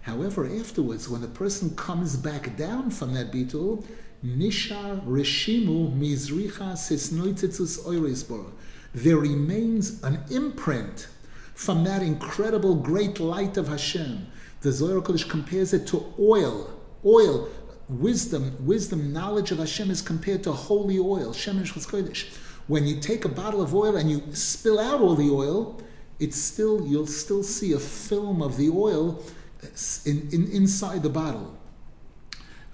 [0.01, 3.86] However, afterwards, when the person comes back down from that bitul,
[4.25, 8.51] nishar reshimu mizricha sisnoitzitzus oirisbor.
[8.94, 11.08] There remains an imprint
[11.54, 14.28] from that incredible great light of Hashem.
[14.62, 16.74] The Zohar Kodesh compares it to oil.
[17.06, 17.50] Oil,
[17.90, 21.34] wisdom, wisdom, knowledge of Hashem is compared to holy oil.
[21.34, 22.34] Shemen Kodesh.
[22.68, 25.82] When you take a bottle of oil and you spill out all the oil,
[26.20, 29.24] it's still you'll still see a film of the oil
[29.64, 29.68] uh,
[30.06, 31.58] in, in, inside the bottle.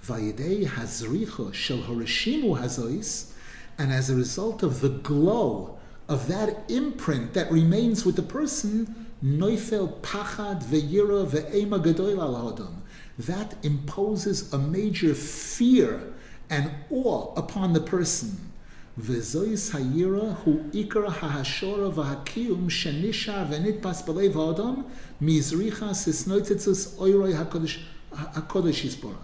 [0.04, 3.32] Vayidei hazricha shel hazois,
[3.78, 9.06] and as a result of the glow of that imprint that remains with the person,
[9.24, 12.74] noifel pachad ve'yira ve'ema gedoil al
[13.18, 16.12] That imposes a major fear
[16.50, 18.50] and awe upon the person.
[19.00, 24.84] Ve'zois hayira hu ikra ha'hashora v'hakiyum shenishar ve'nitpas b'lev ha'adam
[25.22, 29.16] mizricha sisnoitetzus oiroi ha'kodesh yisborah.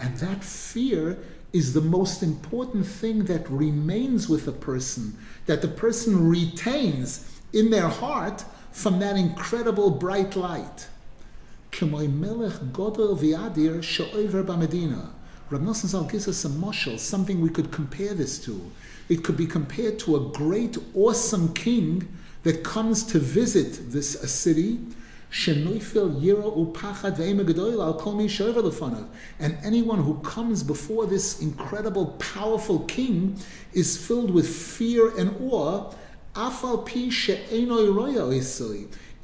[0.00, 1.18] And that fear
[1.52, 7.70] is the most important thing that remains with a person, that the person retains in
[7.70, 10.86] their heart from that incredible bright light.
[15.50, 18.70] Rav Nosson Zal gives us a mushal, something we could compare this to.
[19.08, 22.06] It could be compared to a great, awesome king
[22.42, 24.78] that comes to visit this a city
[25.30, 25.68] and
[29.62, 33.36] anyone who comes before this incredible, powerful king
[33.72, 35.92] is filled with fear and awe.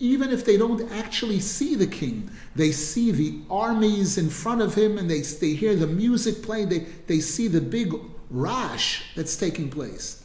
[0.00, 4.74] Even if they don't actually see the king, they see the armies in front of
[4.74, 7.94] him and they, they hear the music playing, they, they see the big
[8.30, 10.22] rash that's taking place.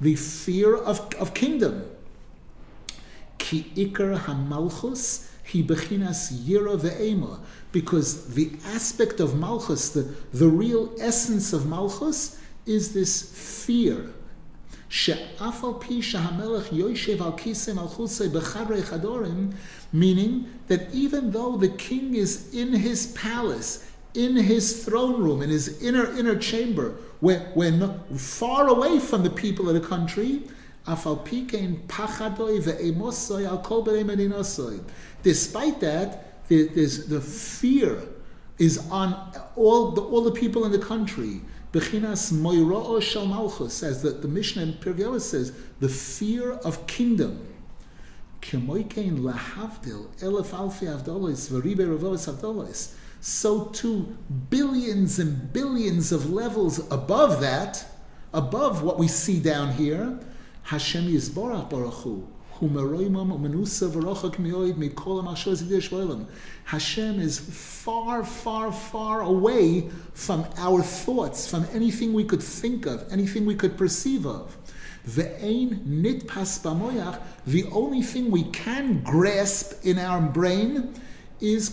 [0.00, 1.84] The fear of, of kingdom.
[3.60, 7.40] Ikar hamalchus, he bechinas yira ve'ema,
[7.72, 13.22] because the aspect of malchus, the, the real essence of malchus, is this
[13.64, 14.12] fear.
[19.92, 25.48] Meaning that even though the king is in his palace, in his throne room, in
[25.48, 30.42] his inner inner chamber, where when far away from the people of the country.
[30.84, 31.40] Despite
[35.80, 38.02] that, the fear
[38.58, 41.40] is on all the, all the people in the country.
[41.72, 47.48] Bechinas moiro'o shel malchus, as the, the Mishnah in Pirkei says, the fear of kingdom.
[48.42, 54.16] Kemoikein lahavdil elef alfi avdolis v'ribe ravos avdolis so too
[54.50, 57.86] billions and billions of levels above that,
[58.34, 60.18] above what we see down here,
[60.62, 62.26] Hashem Yisborach Baruch Hu.
[66.64, 73.04] Hashem is far, far, far away from our thoughts, from anything we could think of,
[73.12, 74.56] anything we could perceive of.
[75.04, 75.34] The
[77.72, 80.94] only thing we can grasp in our brain
[81.40, 81.68] is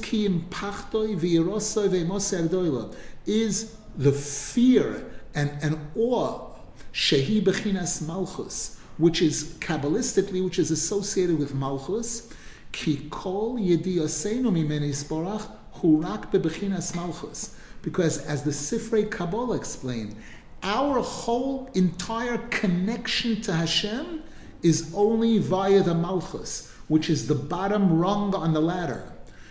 [3.28, 6.50] is the fear and, and awe
[6.92, 12.33] shehi bechinas malchus, which is kabbalistically, which is associated with malchus,
[12.73, 17.57] ki kol yediyosenu mimeni sporach hurak bebechinas malchus.
[17.83, 20.17] Because as the Sifrei Kabbalah explained,
[20.63, 24.23] our whole entire connection to Hashem
[24.63, 29.11] is only via the malchus, which is the bottom rung on the ladder.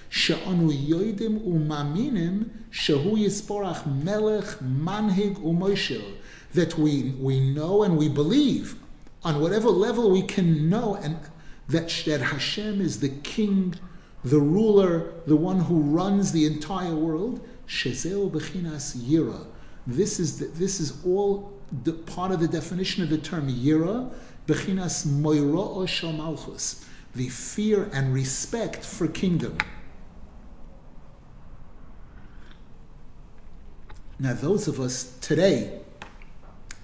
[0.10, 6.04] שאנו יודעים ומאמינים שהוא יספורח מלך, מנהיג ומוישל.
[6.54, 8.76] that we, we know and we believe
[9.25, 11.19] on whatever level we can know and
[11.69, 13.75] that, that Hashem is the king,
[14.25, 17.47] the ruler, the one who runs the entire world.
[17.67, 19.47] Shezeo bechinas yira.
[19.87, 21.53] This is the, this is all
[21.85, 24.11] the, part of the definition of the term yira,
[24.47, 29.59] bechinas moiro shel malchus, the fear and respect for kingdom.
[34.19, 35.81] Now, those of us today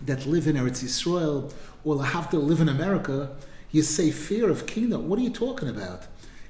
[0.02, 1.52] that live in Eretz Yisrael
[1.84, 3.30] or have to live in America,
[3.70, 5.08] you say fear of kingdom.
[5.08, 6.06] What are you talking about?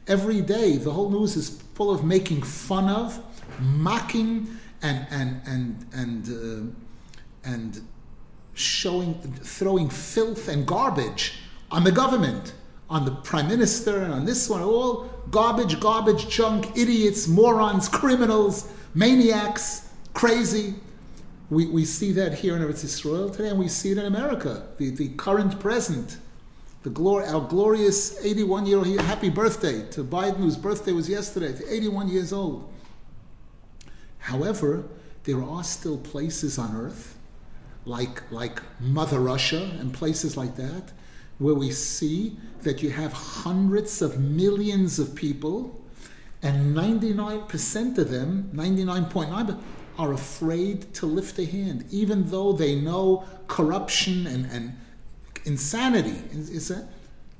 [0.06, 3.18] Every day, the whole news is full of making fun of,
[3.60, 4.48] mocking,
[4.82, 7.80] and and and and uh, and
[8.54, 11.34] showing, throwing filth and garbage
[11.70, 12.54] on the government,
[12.88, 14.62] on the prime minister, and on this one.
[14.62, 20.74] All garbage, garbage, junk, idiots, morons, criminals, maniacs, crazy.
[21.50, 24.66] We, we see that here in Eretz Israel today, and we see it in America.
[24.78, 26.18] The, the current present
[26.84, 31.54] the glor- our glorious 81 year old happy birthday to Biden, whose birthday was yesterday,
[31.66, 32.70] 81 years old.
[34.18, 34.84] However,
[35.24, 37.16] there are still places on earth,
[37.86, 40.92] like, like Mother Russia and places like that,
[41.38, 45.80] where we see that you have hundreds of millions of people,
[46.42, 49.58] and 99% of them, 99.9%,
[49.98, 54.76] are afraid to lift a hand, even though they know corruption and, and
[55.44, 56.22] insanity.
[56.32, 56.84] Is it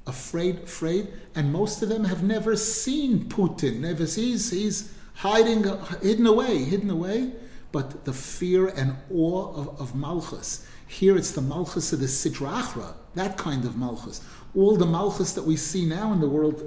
[0.07, 1.09] afraid, afraid?
[1.35, 3.81] And most of them have never seen Putin.
[3.81, 5.65] Never sees he's hiding,
[6.03, 7.33] hidden away, hidden away.
[7.73, 10.67] But the fear and awe of, of Malchus.
[10.87, 14.21] Here it's the Malchus of the Sidra Achra, that kind of Malchus.
[14.55, 16.63] All the Malchus that we see now in the world,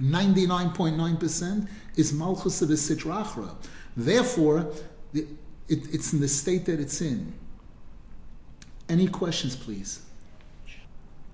[0.00, 3.54] 99.9%, is Malchus of the Sidra Achra.
[3.94, 4.72] Therefore,
[5.68, 7.32] it's in the state that it's in.
[8.88, 10.00] Any questions, please?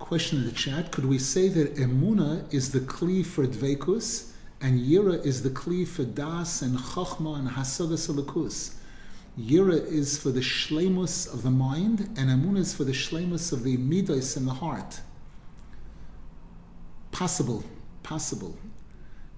[0.05, 0.91] question in the chat.
[0.91, 5.87] Could we say that emuna is the kli for dveikus and yira is the kli
[5.87, 8.75] for das and chachma and hasagas alakus?
[9.39, 13.63] Yira is for the shlemus of the mind, and emuna is for the shlemus of
[13.63, 15.01] the midas in the heart.
[17.11, 17.63] Possible,
[18.01, 18.57] possible.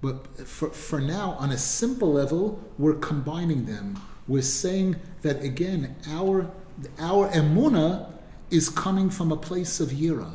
[0.00, 4.00] But for, for now, on a simple level, we're combining them.
[4.28, 6.50] We're saying that again, our
[6.98, 8.12] our emuna
[8.50, 10.32] is coming from a place of yira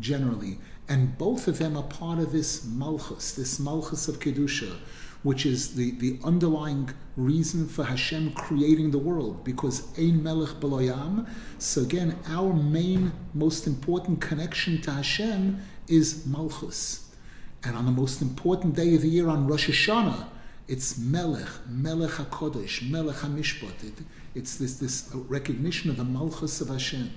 [0.00, 0.58] generally.
[0.88, 4.76] And both of them are part of this malchus, this malchus of Kedusha,
[5.22, 11.26] which is the, the underlying reason for Hashem creating the world, because Ein Melech Beloyam.
[11.58, 17.14] So again, our main, most important connection to Hashem is malchus.
[17.62, 20.28] And on the most important day of the year, on Rosh Hashanah,
[20.68, 23.84] it's Melech, Melech HaKodesh, Melech HaMishpat.
[23.84, 23.94] It,
[24.34, 27.10] it's this, this recognition of the malchus of Hashem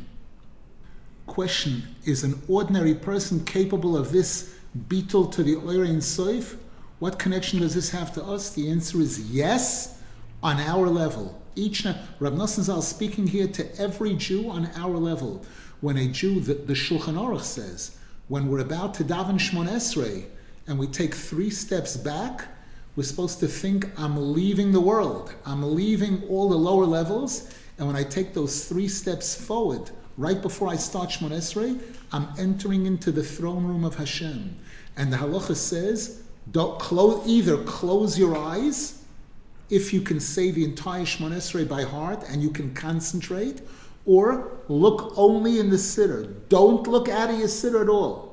[1.28, 4.56] question is an ordinary person capable of this
[4.88, 6.58] bitul to the Oirein Soif?
[7.00, 8.56] What connection does this have to us?
[8.56, 10.02] The answer is yes,
[10.42, 11.40] on our level.
[11.56, 15.46] Each Rab Nosson Zal speaking here to every Jew on our level.
[15.82, 17.98] When a Jew, the, the Shulchan Aruch says,
[18.30, 20.26] when we're about to daven Shmon Esrei,
[20.66, 22.48] and we take three steps back,
[22.98, 25.34] we're supposed to think, I'm leaving the world.
[25.46, 27.54] I'm leaving all the lower levels.
[27.78, 31.80] And when I take those three steps forward, right before I start Shmon Esrei,
[32.12, 34.58] I'm entering into the throne room of Hashem.
[34.98, 39.04] And the halacha says, don't close, either close your eyes,
[39.70, 43.62] if you can say the entire Shmon Esrei by heart and you can concentrate,
[44.08, 46.34] or look only in the siddur.
[46.50, 48.27] Don't look out of your siddur at all.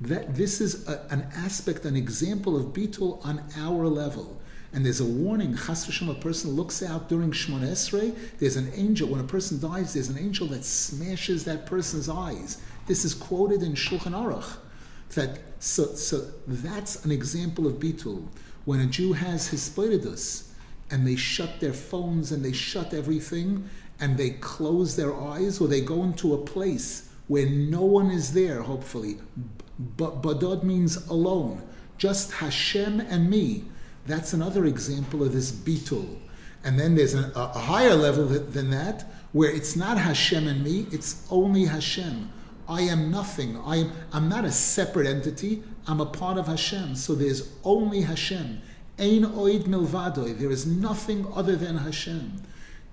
[0.00, 4.40] That, this is a, an aspect, an example of Bitul on our level.
[4.72, 8.70] And there's a warning, chas v'shem, a person looks out during Shmon Esrei, there's an
[8.74, 12.60] angel, when a person dies, there's an angel that smashes that person's eyes.
[12.86, 14.58] This is quoted in Shulchan Aruch.
[15.14, 18.26] That, so, so that's an example of Bitul.
[18.66, 20.50] When a Jew has his spoidus,
[20.90, 23.68] and they shut their phones and they shut everything,
[23.98, 28.34] and they close their eyes, or they go into a place where no one is
[28.34, 29.18] there, hopefully.
[29.78, 31.62] But Badod means alone.
[31.98, 33.64] Just Hashem and me
[34.06, 36.16] that's another example of this bitul.
[36.64, 40.86] And then there's a, a higher level than that, where it's not Hashem and me,
[40.90, 42.30] it's only Hashem.
[42.68, 43.56] I am nothing.
[43.58, 45.62] I am, I'm not a separate entity.
[45.86, 46.96] I'm a part of Hashem.
[46.96, 48.60] So there's only Hashem.
[48.98, 50.36] Ein oid milvadoi.
[50.38, 52.42] There is nothing other than Hashem.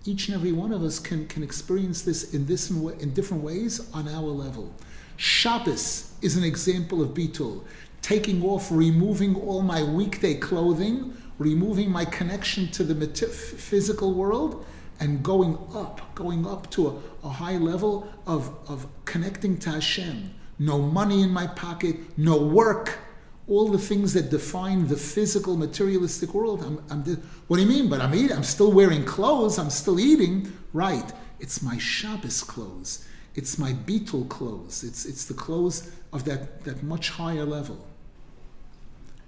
[0.05, 3.89] Each and every one of us can, can experience this in, this in different ways
[3.93, 4.75] on our level.
[5.17, 7.63] Shabbos is an example of bitul
[8.01, 14.65] taking off, removing all my weekday clothing, removing my connection to the physical world,
[14.99, 20.33] and going up, going up to a, a high level of, of connecting to Hashem.
[20.59, 22.99] No money in my pocket, no work,
[23.47, 26.63] all the things that define the physical, materialistic world.
[26.63, 27.03] I'm, I'm,
[27.47, 27.89] what do you mean?
[27.89, 28.35] But I'm eating.
[28.35, 29.57] I'm still wearing clothes.
[29.57, 30.51] I'm still eating.
[30.71, 31.11] Right.
[31.39, 33.05] It's my Shabbos clothes.
[33.35, 34.83] It's my Bitul clothes.
[34.83, 37.83] It's, it's the clothes of that, that much higher level.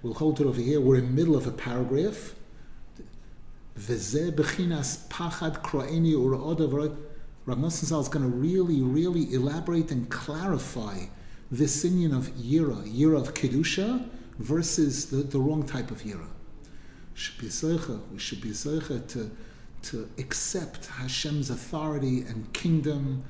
[0.02, 0.80] We'll hold it over here.
[0.80, 2.34] We're in the middle of a paragraph.
[3.74, 3.86] Rav
[7.58, 11.06] Nosson is going to really, really elaborate and clarify
[11.50, 16.28] this union of yira, yira of kedusha, versus the, the wrong type of yira.
[18.12, 19.30] We should be to
[19.82, 23.22] to accept Hashem's authority and kingdom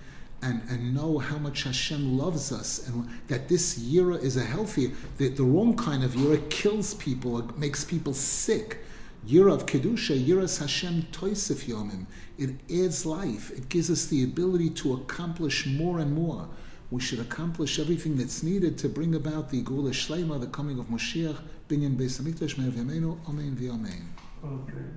[0.47, 4.93] and, and know how much Hashem loves us and that this yira is a healthy,
[5.19, 8.79] that the wrong kind of yira kills people, makes people sick.
[9.27, 12.07] Yira of Kedusha, Yiras Hashem Toisif Yomim.
[12.39, 13.51] It adds life.
[13.51, 16.49] It gives us the ability to accomplish more and more.
[16.93, 20.87] We should accomplish everything that's needed to bring about the Gula Shlema, the coming of
[20.87, 21.39] Moshiach,
[21.69, 24.05] Binyan Beis Hamikdash, Me'av Yameinu, Amen v'Amen.
[24.45, 24.97] Okay.